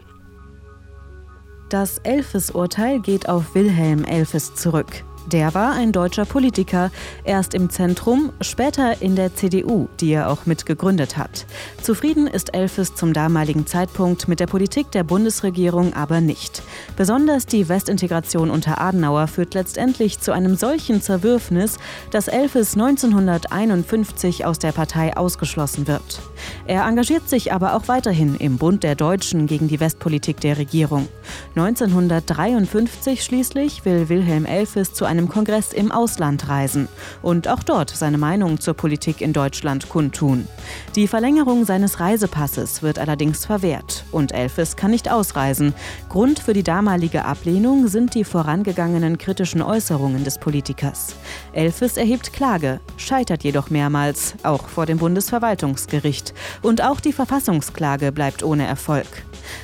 Das 1.72 1.96
Elfes-Urteil 2.02 3.00
geht 3.00 3.30
auf 3.30 3.54
Wilhelm 3.54 4.04
Elfes 4.04 4.54
zurück. 4.54 5.04
Der 5.26 5.54
war 5.54 5.72
ein 5.72 5.92
deutscher 5.92 6.24
Politiker, 6.24 6.90
erst 7.24 7.54
im 7.54 7.70
Zentrum, 7.70 8.32
später 8.40 9.00
in 9.00 9.14
der 9.14 9.34
CDU, 9.34 9.88
die 10.00 10.12
er 10.12 10.28
auch 10.28 10.46
mitgegründet 10.46 11.16
hat. 11.16 11.46
Zufrieden 11.80 12.26
ist 12.26 12.54
Elfes 12.54 12.94
zum 12.94 13.12
damaligen 13.12 13.66
Zeitpunkt 13.66 14.26
mit 14.26 14.40
der 14.40 14.46
Politik 14.46 14.90
der 14.90 15.04
Bundesregierung 15.04 15.94
aber 15.94 16.20
nicht. 16.20 16.62
Besonders 16.96 17.46
die 17.46 17.68
Westintegration 17.68 18.50
unter 18.50 18.80
Adenauer 18.80 19.28
führt 19.28 19.54
letztendlich 19.54 20.18
zu 20.18 20.32
einem 20.32 20.56
solchen 20.56 21.00
Zerwürfnis, 21.00 21.76
dass 22.10 22.28
Elfes 22.28 22.74
1951 22.74 24.44
aus 24.44 24.58
der 24.58 24.72
Partei 24.72 25.16
ausgeschlossen 25.16 25.86
wird. 25.86 26.20
Er 26.66 26.84
engagiert 26.86 27.28
sich 27.28 27.52
aber 27.52 27.76
auch 27.76 27.86
weiterhin 27.86 28.34
im 28.34 28.58
Bund 28.58 28.82
der 28.82 28.96
Deutschen 28.96 29.46
gegen 29.46 29.68
die 29.68 29.78
Westpolitik 29.78 30.40
der 30.40 30.58
Regierung. 30.58 31.08
1953 31.54 33.22
schließlich 33.22 33.84
will 33.84 34.08
Wilhelm 34.08 34.46
Elfes 34.46 34.92
zu 34.92 35.04
einem 35.12 35.28
Kongress 35.28 35.74
im 35.74 35.92
Ausland 35.92 36.48
reisen 36.48 36.88
und 37.20 37.46
auch 37.46 37.62
dort 37.62 37.90
seine 37.90 38.16
Meinung 38.16 38.60
zur 38.60 38.72
Politik 38.72 39.20
in 39.20 39.34
Deutschland 39.34 39.90
kundtun. 39.90 40.48
Die 40.96 41.06
Verlängerung 41.06 41.66
seines 41.66 42.00
Reisepasses 42.00 42.82
wird 42.82 42.98
allerdings 42.98 43.44
verwehrt 43.44 44.04
und 44.10 44.32
Elfes 44.32 44.74
kann 44.74 44.90
nicht 44.90 45.10
ausreisen. 45.10 45.74
Grund 46.08 46.38
für 46.38 46.54
die 46.54 46.62
damalige 46.62 47.26
Ablehnung 47.26 47.88
sind 47.88 48.14
die 48.14 48.24
vorangegangenen 48.24 49.18
kritischen 49.18 49.60
Äußerungen 49.60 50.24
des 50.24 50.38
Politikers. 50.38 51.14
Elfes 51.52 51.96
erhebt 51.96 52.32
Klage, 52.32 52.80
scheitert 52.96 53.44
jedoch 53.44 53.70
mehrmals, 53.70 54.34
auch 54.42 54.68
vor 54.68 54.86
dem 54.86 54.98
Bundesverwaltungsgericht. 54.98 56.34
Und 56.62 56.82
auch 56.82 57.00
die 57.00 57.12
Verfassungsklage 57.12 58.12
bleibt 58.12 58.42
ohne 58.42 58.66
Erfolg. 58.66 59.06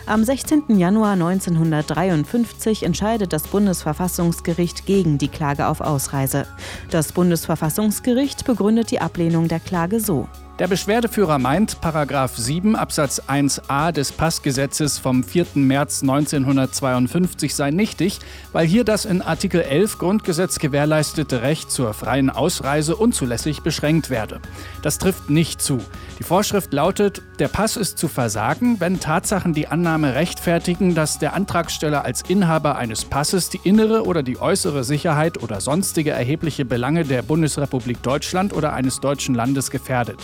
Am 0.07 0.25
16. 0.25 0.79
Januar 0.79 1.13
1953 1.13 2.83
entscheidet 2.83 3.33
das 3.33 3.45
Bundesverfassungsgericht 3.45 4.87
gegen 4.87 5.19
die 5.19 5.29
Klage 5.29 5.67
auf 5.67 5.81
Ausreise. 5.81 6.47
Das 6.91 7.13
Bundesverfassungsgericht 7.13 8.45
begründet 8.45 8.91
die 8.91 9.01
Ablehnung 9.01 9.49
der 9.49 9.61
Klage 9.61 10.01
so. 10.01 10.29
Der 10.59 10.67
Beschwerdeführer 10.67 11.39
meint, 11.39 11.81
Paragraph 11.81 12.37
7 12.37 12.75
Absatz 12.75 13.23
1a 13.29 13.93
des 13.93 14.11
Passgesetzes 14.11 14.99
vom 14.99 15.23
4. 15.23 15.47
März 15.55 16.03
1952 16.03 17.55
sei 17.55 17.71
nichtig, 17.71 18.19
weil 18.53 18.67
hier 18.67 18.83
das 18.83 19.05
in 19.05 19.23
Artikel 19.23 19.61
11 19.61 19.99
Grundgesetz 19.99 20.59
gewährleistete 20.59 21.43
Recht 21.43 21.71
zur 21.71 21.95
freien 21.95 22.29
Ausreise 22.29 22.97
unzulässig 22.97 23.63
beschränkt 23.63 24.11
werde. 24.11 24.41
Das 24.83 24.99
trifft 24.99 25.31
nicht 25.31 25.63
zu. 25.63 25.79
Die 26.19 26.25
Vorschrift 26.25 26.73
lautet, 26.73 27.23
der 27.39 27.47
Pass 27.47 27.77
ist 27.77 27.97
zu 27.97 28.09
versagen, 28.09 28.81
wenn 28.81 28.99
Tatsachen 28.99 29.55
die 29.55 29.69
Annahme 29.69 30.17
rechtfertigen, 30.17 30.97
dass 30.97 31.21
der 31.21 31.35
Antragsteller 31.35 32.05
als 32.05 32.23
Inhaber 32.23 32.75
eines 32.75 33.05
Passes 33.05 33.49
die 33.49 33.61
innere 33.63 34.05
oder 34.05 34.25
die 34.25 34.41
äußere 34.41 34.83
Sicherheit 34.83 35.41
oder 35.41 35.61
sonstige 35.61 36.11
erhebliche 36.11 36.65
Belange 36.65 37.05
der 37.05 37.23
Bundesrepublik 37.23 38.03
Deutschland 38.03 38.53
oder 38.53 38.73
eines 38.73 38.99
deutschen 38.99 39.37
Landes 39.37 39.71
gefährdet. 39.71 40.19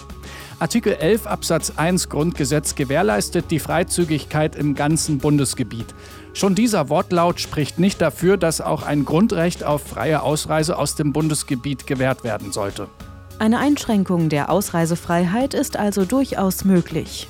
Artikel 0.59 0.95
11 0.95 1.27
Absatz 1.27 1.73
1 1.77 2.09
Grundgesetz 2.09 2.75
gewährleistet 2.75 3.51
die 3.51 3.59
Freizügigkeit 3.59 4.57
im 4.57 4.75
ganzen 4.75 5.19
Bundesgebiet. 5.19 5.95
Schon 6.33 6.55
dieser 6.55 6.89
Wortlaut 6.89 7.41
spricht 7.41 7.79
nicht 7.79 8.01
dafür, 8.01 8.37
dass 8.37 8.61
auch 8.61 8.83
ein 8.83 9.05
Grundrecht 9.05 9.65
auf 9.65 9.83
freie 9.83 10.23
Ausreise 10.23 10.79
aus 10.79 10.97
dem 10.97 11.13
Bundesgebiet 11.13 11.87
gewährt 11.87 12.25
werden 12.25 12.53
sollte. 12.53 12.89
Eine 13.39 13.59
Einschränkung 13.59 14.29
der 14.29 14.51
Ausreisefreiheit 14.51 15.55
ist 15.55 15.77
also 15.77 16.05
durchaus 16.05 16.65
möglich. 16.65 17.29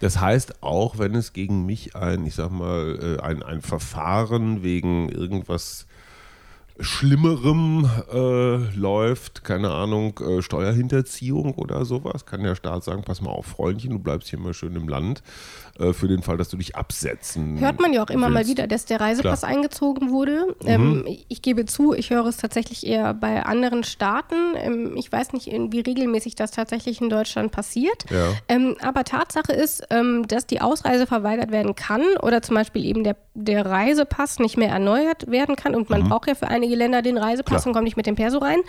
Das 0.00 0.18
heißt, 0.18 0.62
auch 0.62 0.98
wenn 0.98 1.14
es 1.14 1.32
gegen 1.34 1.66
mich 1.66 1.94
ein, 1.94 2.26
ich 2.26 2.34
sag 2.34 2.50
mal, 2.50 3.18
äh, 3.18 3.22
ein, 3.22 3.42
ein 3.42 3.60
Verfahren 3.60 4.62
wegen 4.62 5.10
irgendwas 5.10 5.86
Schlimmerem 6.80 7.88
äh, 8.12 8.56
läuft, 8.76 9.44
keine 9.44 9.70
Ahnung, 9.70 10.18
äh, 10.20 10.42
Steuerhinterziehung 10.42 11.54
oder 11.54 11.84
sowas, 11.84 12.26
kann 12.26 12.42
der 12.42 12.54
Staat 12.54 12.84
sagen, 12.84 13.02
pass 13.02 13.20
mal 13.20 13.30
auf, 13.30 13.46
Freundchen, 13.46 13.90
du 13.90 13.98
bleibst 13.98 14.28
hier 14.28 14.38
mal 14.38 14.54
schön 14.54 14.74
im 14.76 14.88
Land, 14.88 15.22
äh, 15.78 15.92
für 15.92 16.08
den 16.08 16.22
Fall, 16.22 16.36
dass 16.36 16.48
du 16.48 16.56
dich 16.56 16.76
absetzen 16.76 17.58
Hört 17.60 17.80
man 17.80 17.92
ja 17.92 18.02
auch 18.02 18.10
immer 18.10 18.26
willst. 18.26 18.34
mal 18.34 18.46
wieder, 18.46 18.66
dass 18.66 18.84
der 18.84 19.00
Reisepass 19.00 19.40
Klar. 19.40 19.52
eingezogen 19.52 20.10
wurde. 20.10 20.56
Mhm. 20.62 20.68
Ähm, 20.68 21.04
ich 21.28 21.42
gebe 21.42 21.64
zu, 21.64 21.94
ich 21.94 22.10
höre 22.10 22.26
es 22.26 22.36
tatsächlich 22.36 22.86
eher 22.86 23.14
bei 23.14 23.44
anderen 23.44 23.84
Staaten. 23.84 24.34
Ähm, 24.56 24.96
ich 24.96 25.10
weiß 25.10 25.32
nicht, 25.32 25.46
wie 25.46 25.80
regelmäßig 25.80 26.34
das 26.34 26.50
tatsächlich 26.50 27.00
in 27.00 27.08
Deutschland 27.08 27.52
passiert. 27.52 28.04
Ja. 28.10 28.32
Ähm, 28.48 28.76
aber 28.82 29.04
Tatsache 29.04 29.52
ist, 29.52 29.82
ähm, 29.90 30.26
dass 30.28 30.46
die 30.46 30.60
Ausreise 30.60 31.06
verweigert 31.06 31.50
werden 31.50 31.74
kann 31.74 32.02
oder 32.22 32.42
zum 32.42 32.56
Beispiel 32.56 32.84
eben 32.84 33.04
der, 33.04 33.16
der 33.34 33.66
Reisepass 33.66 34.38
nicht 34.38 34.56
mehr 34.56 34.70
erneuert 34.70 35.30
werden 35.30 35.56
kann. 35.56 35.74
Und 35.74 35.90
man 35.90 36.02
mhm. 36.02 36.08
braucht 36.08 36.28
ja 36.28 36.34
für 36.34 36.48
einige 36.48 36.69
Länder 36.74 37.02
den 37.02 37.18
Reisepass 37.18 37.62
Klar. 37.62 37.66
und 37.66 37.72
kommt 37.74 37.84
nicht 37.84 37.96
mit 37.96 38.06
dem 38.06 38.16
Perso 38.16 38.38
rein. 38.38 38.60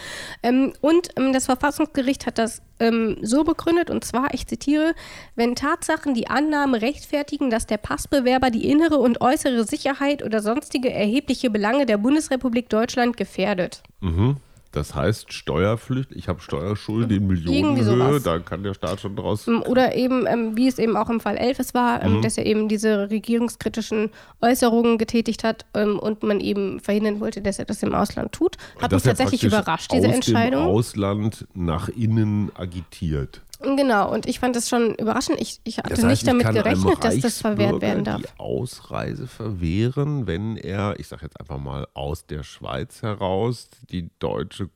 Ähm, 0.44 0.74
und 0.82 1.10
ähm, 1.18 1.34
das 1.34 1.46
Verfassungsgericht 1.46 2.26
hat 2.26 2.38
das 2.38 2.62
ähm, 2.80 3.18
so 3.22 3.44
begründet, 3.44 3.90
und 3.90 4.04
zwar, 4.04 4.34
ich 4.34 4.48
zitiere, 4.48 4.94
wenn 5.36 5.56
Tatsachen 5.56 6.14
die 6.14 6.28
Annahme 6.28 6.82
rechtfertigen, 6.82 7.50
dass 7.50 7.68
der 7.68 7.78
Passbewerber 7.78 8.50
die 8.50 8.70
innere 8.70 8.98
und 8.98 9.22
äußere 9.22 9.64
Sicherheit 9.66 10.24
oder 10.24 10.42
sonstige 10.42 10.92
erhebliche 10.92 11.50
Belange 11.50 11.86
der 11.86 11.98
Bundesrepublik 11.98 12.70
Deutschland 12.70 13.18
gefährdet. 13.18 13.84
Mhm. 14.00 14.38
Das 14.72 14.96
heißt, 14.96 15.34
Steuerpflicht, 15.34 16.14
ich 16.14 16.30
habe 16.30 16.40
Steuerschulden 16.40 17.18
in 17.18 17.28
Millionenhöhe, 17.28 18.22
da 18.22 18.40
kann 18.40 18.64
der 18.64 18.74
Staat 18.74 19.02
schon 19.02 19.18
draus. 19.18 19.46
Ähm, 19.48 19.62
oder 19.64 19.96
eben, 19.96 20.26
ähm, 20.28 20.56
wie 20.56 20.68
es 20.68 20.80
eben 20.80 20.96
auch 20.96 21.10
im 21.10 21.20
Fall 21.20 21.36
Elfes 21.36 21.74
war, 21.74 22.02
ähm, 22.02 22.18
mhm. 22.18 22.22
dass 22.22 22.38
er 22.38 22.46
eben 22.46 22.70
diese 22.70 23.10
regierungskritischen 23.10 24.12
Äußerungen 24.42 24.98
getätigt 24.98 25.44
hat 25.44 25.66
ähm, 25.74 26.00
und 26.00 26.24
man 26.24 26.40
eben 26.40 26.80
verhindern 26.80 27.20
wollte, 27.20 27.42
dass 27.42 27.60
er 27.60 27.66
das 27.66 27.84
im 27.84 27.94
Ausland 27.94 28.32
tut. 28.32 28.56
Hat 28.82 28.94
mich 28.94 29.04
tatsächlich 29.04 29.44
überrascht, 29.44 29.92
diese 29.92 30.08
aus 30.08 30.16
Entscheidung. 30.16 30.64
Dem 30.64 30.70
Ausland 30.70 31.48
nach 31.54 31.90
innen 31.90 32.52
agitiert. 32.56 33.42
Genau, 33.62 34.12
und 34.12 34.26
ich 34.26 34.39
fand 34.39 34.56
das 34.56 34.69
schon 34.69 34.95
überraschend. 34.95 35.39
Ich, 35.39 35.62
ich 35.63 35.78
hatte 35.78 35.89
das 35.89 36.00
heißt, 36.00 36.08
nicht 36.08 36.28
damit 36.28 36.50
gerechnet, 36.50 37.04
dass 37.04 37.19
das 37.19 37.41
verwehrt 37.41 37.82
werden 37.82 38.04
darf. 38.04 38.21
Die 38.21 38.39
Ausreise 38.39 39.28
verwehren, 39.28 40.28
wenn 40.28 40.58
er, 40.58 41.00
ich 41.00 41.08
sage 41.08 41.24
jetzt 41.24 41.39
einfach 41.39 41.60
mal 41.60 41.88
aus 41.93 42.26
der 42.26 42.43
Schweiz 42.43 43.02
heraus, 43.02 43.69
die 43.89 44.10
deutsche 44.19 44.69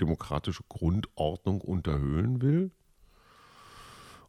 demokratische 0.00 0.62
Grundordnung 0.68 1.60
unterhöhlen 1.60 2.42
will? 2.42 2.70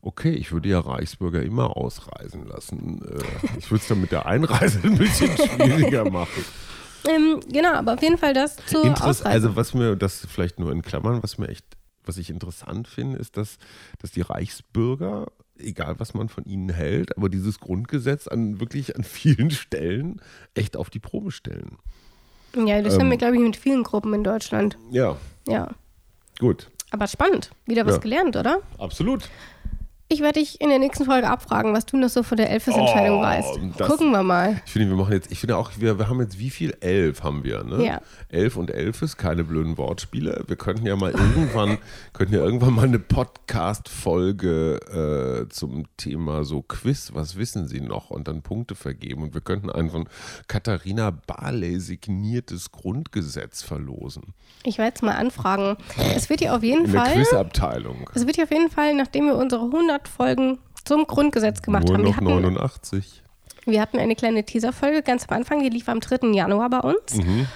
Okay, 0.02 0.32
ich 0.32 0.52
würde 0.52 0.70
ja 0.70 0.80
Reichsbürger 0.80 1.42
immer 1.42 1.78
ausreisen 1.78 2.46
lassen. 2.46 3.02
Äh, 3.02 3.58
ich 3.58 3.72
würde 3.72 3.82
es 3.82 3.88
dann 3.88 4.02
mit 4.02 4.12
der 4.12 4.26
Einreise 4.26 4.82
ein 4.84 4.98
bisschen 4.98 5.36
schwieriger 5.38 6.10
machen. 6.10 6.44
Ähm, 7.08 7.40
genau, 7.50 7.74
aber 7.74 7.94
auf 7.94 8.02
jeden 8.02 8.18
Fall 8.18 8.34
das 8.34 8.58
zu 8.66 8.82
Interess 8.82 9.22
Also 9.22 9.56
was 9.56 9.74
mir, 9.74 9.96
das 9.96 10.26
vielleicht 10.30 10.60
nur 10.60 10.72
in 10.72 10.82
Klammern, 10.82 11.24
was 11.24 11.38
mir 11.38 11.48
echt 11.48 11.66
was 12.06 12.18
ich 12.18 12.30
interessant 12.30 12.88
finde, 12.88 13.18
ist, 13.18 13.38
dass, 13.38 13.58
dass 14.00 14.12
die 14.12 14.22
Reichsbürger, 14.22 15.28
egal 15.58 16.00
was 16.00 16.14
man 16.14 16.30
von 16.30 16.46
ihnen 16.46 16.70
hält, 16.70 17.18
aber 17.18 17.30
dieses 17.30 17.60
Grundgesetz 17.60 18.28
an 18.28 18.60
wirklich 18.60 18.96
an 18.96 19.04
vielen 19.04 19.52
Stellen 19.52 20.22
echt 20.54 20.78
auf 20.78 20.90
die 20.90 21.00
Probe 21.00 21.32
stellen. 21.32 21.78
Ja, 22.56 22.82
das 22.82 22.96
ähm, 22.96 23.02
haben 23.02 23.10
wir, 23.10 23.18
glaube 23.18 23.36
ich, 23.36 23.42
mit 23.42 23.56
vielen 23.56 23.84
Gruppen 23.84 24.14
in 24.14 24.24
Deutschland. 24.24 24.78
Ja. 24.92 25.18
Ja. 25.48 25.72
Gut. 26.40 26.70
Aber 26.92 27.08
spannend. 27.08 27.52
Wieder 27.66 27.86
was 27.86 27.96
ja. 27.96 28.02
gelernt, 28.02 28.36
oder? 28.36 28.62
Absolut. 28.78 29.30
Ich 30.14 30.22
werde 30.22 30.40
dich 30.42 30.62
in 30.62 30.70
der 30.70 30.78
nächsten 30.78 31.06
Folge 31.06 31.28
abfragen, 31.28 31.74
was 31.74 31.88
du 31.88 31.98
noch 31.98 32.08
so 32.08 32.22
von 32.22 32.38
der 32.38 32.52
Elfes-Entscheidung 32.52 33.18
oh, 33.18 33.24
weißt. 33.24 33.60
Gucken 33.80 34.12
wir 34.12 34.22
mal. 34.22 34.62
Ich 34.64 34.74
finde, 34.74 34.90
wir 34.90 34.96
machen 34.96 35.14
jetzt, 35.14 35.32
ich 35.32 35.40
finde 35.40 35.58
auch, 35.58 35.72
wir, 35.80 35.98
wir 35.98 36.08
haben 36.08 36.22
jetzt, 36.22 36.38
wie 36.38 36.52
viel? 36.52 36.78
Elf 36.82 37.24
haben 37.24 37.44
wir, 37.44 37.64
ne? 37.64 37.84
Ja. 37.84 38.00
Elf 38.30 38.56
und 38.56 38.70
Elfes, 38.70 39.18
keine 39.18 39.44
blöden 39.44 39.76
Wortspiele. 39.80 40.44
Wir 40.46 40.56
könnten 40.56 40.86
ja 40.86 40.96
mal 40.96 41.14
irgendwann, 41.14 41.80
könnten 42.14 42.36
ja 42.36 42.42
irgendwann 42.42 42.76
mal 42.76 42.86
eine 42.86 43.00
Podcast-Folge 43.00 45.48
äh, 45.48 45.50
zum 45.50 45.86
Thema 45.98 46.44
so 46.44 46.62
Quiz, 46.62 47.10
was 47.16 47.36
wissen 47.36 47.68
Sie 47.68 47.82
noch? 47.82 48.12
Und 48.12 48.28
dann 48.28 48.44
Punkte 48.44 48.76
vergeben. 48.76 49.24
Und 49.24 49.34
wir 49.34 49.42
könnten 49.42 49.72
ein 49.72 49.90
von 49.90 50.08
Katharina 50.48 51.10
Barley 51.10 51.80
signiertes 51.80 52.72
Grundgesetz 52.72 53.64
verlosen. 53.64 54.36
Ich 54.64 54.78
werde 54.78 54.94
es 54.96 55.02
mal 55.02 55.16
anfragen. 55.16 55.76
Es 56.16 56.30
wird 56.30 56.42
ja 56.42 56.56
auf 56.56 56.62
jeden 56.62 56.86
In 56.86 56.92
Fall. 56.92 57.08
In 57.08 57.14
der 57.14 57.24
Quizabteilung. 57.24 58.12
Es 58.14 58.28
wird 58.28 58.38
ja 58.38 58.44
auf 58.44 58.52
jeden 58.52 58.70
Fall, 58.70 58.94
nachdem 58.94 59.26
wir 59.26 59.36
unsere 59.36 59.66
100 59.66 60.03
Folgen 60.08 60.60
zum 60.86 61.06
Grundgesetz 61.06 61.62
gemacht 61.62 61.86
Nur 61.86 61.96
haben. 61.96 62.04
Noch 62.04 62.10
wir 62.10 62.16
hatten, 62.16 62.44
89. 62.44 63.24
Wir 63.66 63.82
hatten 63.82 63.98
eine 63.98 64.16
kleine 64.16 64.44
Teaserfolge 64.44 65.02
ganz 65.02 65.26
am 65.30 65.38
Anfang, 65.38 65.64
die 65.64 65.70
lief 65.70 65.88
am 65.88 66.00
3. 66.00 66.34
Januar 66.34 66.70
bei 66.70 66.80
uns. 66.80 67.16
Mhm. 67.16 67.48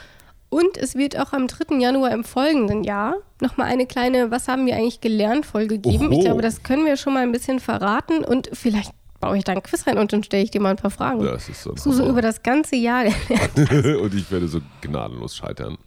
Und 0.50 0.78
es 0.78 0.96
wird 0.96 1.20
auch 1.20 1.34
am 1.34 1.48
3. 1.48 1.78
Januar 1.78 2.12
im 2.12 2.24
folgenden 2.24 2.84
Jahr 2.84 3.16
nochmal 3.42 3.68
eine 3.68 3.86
kleine 3.86 4.32
Was 4.32 4.48
haben 4.48 4.66
wir 4.66 4.76
eigentlich 4.76 5.02
gelernt 5.02 5.46
Folge 5.46 5.78
geben. 5.78 6.08
Oho. 6.08 6.18
Ich 6.18 6.26
glaube, 6.26 6.42
das 6.42 6.64
können 6.64 6.86
wir 6.86 6.96
schon 6.96 7.14
mal 7.14 7.24
ein 7.24 7.34
bisschen 7.34 7.60
verraten 7.60 8.24
und 8.24 8.50
vielleicht 8.54 8.92
baue 9.20 9.38
ich 9.38 9.44
da 9.44 9.52
ein 9.52 9.64
Quiz 9.64 9.86
rein 9.88 9.98
und 9.98 10.14
dann 10.14 10.24
stelle 10.24 10.44
ich 10.44 10.52
dir 10.52 10.62
mal 10.62 10.70
ein 10.70 10.78
paar 10.78 10.92
Fragen. 10.92 11.24
Das 11.24 11.50
ist 11.50 11.64
so, 11.64 11.76
so, 11.76 11.92
so 11.92 12.08
über 12.08 12.22
das 12.22 12.44
ganze 12.44 12.76
Jahr. 12.76 13.06
und 14.02 14.14
ich 14.14 14.32
werde 14.32 14.48
so 14.48 14.62
gnadenlos 14.82 15.36
scheitern. 15.36 15.78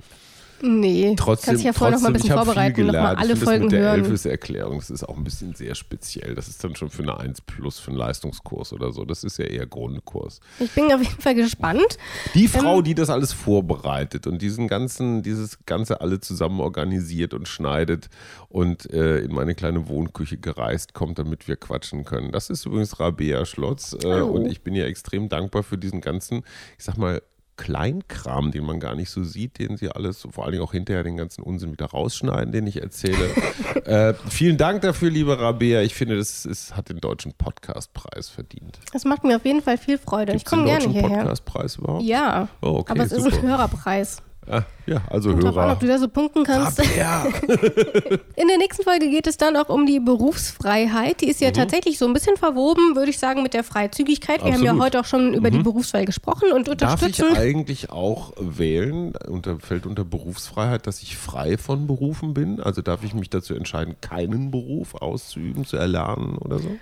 Nee, 0.62 1.14
trotzdem, 1.16 1.52
kannst 1.52 1.64
ja 1.64 1.72
vorher 1.72 1.96
noch 1.96 2.02
mal 2.02 2.08
ein 2.08 2.12
bisschen 2.12 2.34
vorbereiten, 2.34 2.86
noch 2.86 2.92
mal 2.92 3.14
alle 3.14 3.32
ich 3.32 3.38
Folgen 3.38 3.64
das 3.64 3.72
mit 3.72 3.80
hören. 3.80 3.94
Der 3.96 4.04
Elfes-Erklärung, 4.04 4.78
das 4.78 4.90
ist 4.90 5.04
auch 5.04 5.16
ein 5.16 5.24
bisschen 5.24 5.54
sehr 5.54 5.74
speziell. 5.74 6.34
Das 6.34 6.48
ist 6.48 6.62
dann 6.62 6.76
schon 6.76 6.90
für 6.90 7.02
eine 7.02 7.18
1 7.18 7.40
Plus, 7.42 7.78
für 7.78 7.90
einen 7.90 7.98
Leistungskurs 7.98 8.72
oder 8.72 8.92
so. 8.92 9.04
Das 9.04 9.24
ist 9.24 9.38
ja 9.38 9.46
eher 9.46 9.66
Grundkurs. 9.66 10.40
Ich 10.58 10.70
bin 10.72 10.92
auf 10.92 11.00
jeden 11.02 11.20
Fall 11.20 11.34
gespannt. 11.34 11.98
Die 12.34 12.48
Frau, 12.48 12.78
ähm, 12.78 12.84
die 12.84 12.94
das 12.94 13.08
alles 13.08 13.32
vorbereitet 13.32 14.26
und 14.26 14.42
diesen 14.42 14.68
ganzen, 14.68 15.22
dieses 15.22 15.64
Ganze 15.64 16.00
alle 16.00 16.20
zusammen 16.20 16.60
organisiert 16.60 17.32
und 17.32 17.48
schneidet 17.48 18.10
und 18.48 18.90
äh, 18.92 19.20
in 19.20 19.32
meine 19.32 19.54
kleine 19.54 19.88
Wohnküche 19.88 20.36
gereist 20.36 20.92
kommt, 20.92 21.18
damit 21.18 21.48
wir 21.48 21.56
quatschen 21.56 22.04
können. 22.04 22.32
Das 22.32 22.50
ist 22.50 22.66
übrigens 22.66 23.00
Rabea 23.00 23.46
Schlotz 23.46 23.96
äh, 24.02 24.20
und 24.20 24.46
ich 24.46 24.62
bin 24.62 24.74
ihr 24.74 24.86
extrem 24.86 25.28
dankbar 25.28 25.62
für 25.62 25.78
diesen 25.78 26.00
ganzen, 26.00 26.42
ich 26.76 26.84
sag 26.84 26.98
mal, 26.98 27.22
Kleinkram, 27.60 28.52
den 28.52 28.64
man 28.64 28.80
gar 28.80 28.94
nicht 28.94 29.10
so 29.10 29.22
sieht, 29.22 29.58
den 29.58 29.76
sie 29.76 29.90
alles, 29.90 30.26
vor 30.30 30.44
allen 30.44 30.52
Dingen 30.52 30.64
auch 30.64 30.72
hinterher 30.72 31.02
den 31.02 31.18
ganzen 31.18 31.42
Unsinn 31.42 31.72
wieder 31.72 31.84
rausschneiden, 31.84 32.52
den 32.52 32.66
ich 32.66 32.80
erzähle. 32.80 33.28
äh, 33.84 34.14
vielen 34.30 34.56
Dank 34.56 34.80
dafür, 34.80 35.10
liebe 35.10 35.38
Rabea. 35.38 35.82
Ich 35.82 35.94
finde, 35.94 36.16
das 36.16 36.46
ist, 36.46 36.74
hat 36.74 36.88
den 36.88 37.00
deutschen 37.00 37.34
Podcastpreis 37.34 38.30
verdient. 38.30 38.80
Das 38.94 39.04
macht 39.04 39.24
mir 39.24 39.36
auf 39.36 39.44
jeden 39.44 39.60
Fall 39.60 39.76
viel 39.76 39.98
Freude. 39.98 40.32
Gibt's 40.32 40.42
ich 40.42 40.46
komme 40.46 40.64
gerne 40.64 40.88
hierher. 40.88 41.18
Podcastpreis 41.18 41.76
überhaupt? 41.76 42.02
Ja. 42.02 42.48
Oh, 42.62 42.78
okay, 42.78 42.92
aber 42.92 43.04
es 43.04 43.10
super. 43.10 43.28
ist 43.28 43.34
ein 43.34 43.42
Hörerpreis. 43.42 44.22
Ah, 44.48 44.62
ja, 44.86 45.02
also 45.08 45.30
Kommt 45.30 45.44
Hörer. 45.44 45.62
An, 45.62 45.70
ob 45.70 45.80
du 45.80 45.86
da 45.86 45.98
so 45.98 46.08
punkten 46.08 46.44
kannst. 46.44 46.82
Ja. 46.96 47.24
In 48.36 48.48
der 48.48 48.58
nächsten 48.58 48.82
Folge 48.82 49.10
geht 49.10 49.26
es 49.26 49.36
dann 49.36 49.54
auch 49.56 49.68
um 49.68 49.86
die 49.86 50.00
Berufsfreiheit. 50.00 51.20
Die 51.20 51.28
ist 51.28 51.40
ja 51.40 51.50
mhm. 51.50 51.54
tatsächlich 51.54 51.98
so 51.98 52.06
ein 52.06 52.12
bisschen 52.14 52.36
verwoben, 52.36 52.96
würde 52.96 53.10
ich 53.10 53.18
sagen, 53.18 53.42
mit 53.42 53.54
der 53.54 53.62
Freizügigkeit. 53.62 54.42
Wir 54.42 54.48
Absolut. 54.48 54.68
haben 54.68 54.76
ja 54.78 54.84
heute 54.84 55.00
auch 55.00 55.04
schon 55.04 55.34
über 55.34 55.50
mhm. 55.50 55.58
die 55.58 55.62
Berufswahl 55.62 56.06
gesprochen 56.06 56.52
und 56.52 56.68
unterstützen. 56.68 57.28
Darf 57.28 57.32
ich 57.32 57.38
eigentlich 57.38 57.90
auch 57.90 58.32
wählen, 58.40 59.12
unter, 59.28 59.60
fällt 59.60 59.86
unter 59.86 60.04
Berufsfreiheit, 60.04 60.86
dass 60.86 61.02
ich 61.02 61.16
frei 61.16 61.58
von 61.58 61.86
Berufen 61.86 62.34
bin? 62.34 62.60
Also 62.60 62.80
darf 62.82 63.04
ich 63.04 63.14
mich 63.14 63.28
dazu 63.30 63.54
entscheiden, 63.54 63.96
keinen 64.00 64.50
Beruf 64.50 64.94
auszuüben, 64.94 65.66
zu 65.66 65.76
erlernen 65.76 66.38
oder 66.38 66.58
so? 66.58 66.76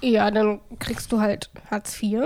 Ja, 0.00 0.30
dann 0.30 0.60
kriegst 0.78 1.12
du 1.12 1.20
halt 1.20 1.50
Hartz 1.70 2.02
IV. 2.02 2.22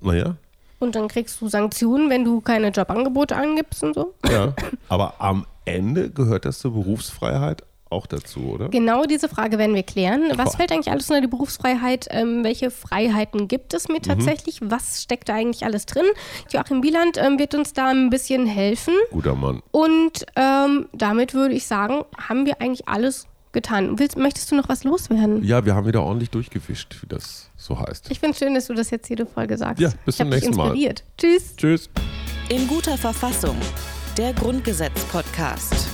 Naja. 0.00 0.36
Und 0.82 0.96
dann 0.96 1.06
kriegst 1.06 1.40
du 1.40 1.48
Sanktionen, 1.48 2.10
wenn 2.10 2.24
du 2.24 2.40
keine 2.40 2.68
Jobangebote 2.68 3.36
angibst 3.36 3.84
und 3.84 3.94
so. 3.94 4.14
Ja, 4.28 4.52
aber 4.88 5.14
am 5.20 5.46
Ende 5.64 6.10
gehört 6.10 6.44
das 6.44 6.58
zur 6.58 6.72
Berufsfreiheit 6.72 7.62
auch 7.88 8.06
dazu, 8.06 8.40
oder? 8.40 8.68
Genau 8.68 9.04
diese 9.04 9.28
Frage 9.28 9.58
werden 9.58 9.74
wir 9.76 9.84
klären. 9.84 10.32
Was 10.34 10.52
Boah. 10.52 10.56
fällt 10.56 10.72
eigentlich 10.72 10.90
alles 10.90 11.08
unter 11.08 11.20
die 11.20 11.28
Berufsfreiheit? 11.28 12.08
Ähm, 12.10 12.42
welche 12.42 12.70
Freiheiten 12.70 13.46
gibt 13.46 13.74
es 13.74 13.86
mir 13.86 13.98
mhm. 13.98 14.02
tatsächlich? 14.02 14.60
Mhm. 14.60 14.70
Was 14.72 15.02
steckt 15.02 15.28
da 15.28 15.34
eigentlich 15.34 15.64
alles 15.64 15.86
drin? 15.86 16.06
Joachim 16.50 16.80
Bieland 16.80 17.16
ähm, 17.18 17.38
wird 17.38 17.54
uns 17.54 17.74
da 17.74 17.88
ein 17.88 18.10
bisschen 18.10 18.46
helfen. 18.46 18.94
Guter 19.10 19.36
Mann. 19.36 19.62
Und 19.70 20.26
ähm, 20.34 20.88
damit 20.92 21.34
würde 21.34 21.54
ich 21.54 21.66
sagen, 21.66 22.04
haben 22.28 22.46
wir 22.46 22.60
eigentlich 22.60 22.88
alles 22.88 23.28
getan. 23.52 23.98
Willst, 23.98 24.16
möchtest 24.16 24.50
du 24.50 24.56
noch 24.56 24.68
was 24.68 24.84
loswerden? 24.84 25.44
Ja, 25.44 25.64
wir 25.64 25.74
haben 25.74 25.86
wieder 25.86 26.02
ordentlich 26.02 26.30
durchgewischt, 26.30 27.02
wie 27.02 27.06
das 27.06 27.50
so 27.56 27.78
heißt. 27.78 28.10
Ich 28.10 28.20
finde 28.20 28.32
es 28.32 28.38
schön, 28.38 28.54
dass 28.54 28.66
du 28.66 28.74
das 28.74 28.90
jetzt 28.90 29.08
jede 29.08 29.26
Folge 29.26 29.56
sagst. 29.56 29.80
Ja, 29.80 29.90
bis 30.04 30.16
zum 30.16 30.28
nächsten 30.28 30.56
Mal. 30.56 30.76
Tschüss. 31.18 31.56
Tschüss. 31.56 31.90
In 32.48 32.66
guter 32.66 32.98
Verfassung. 32.98 33.56
Der 34.16 34.32
Grundgesetz-Podcast. 34.34 35.88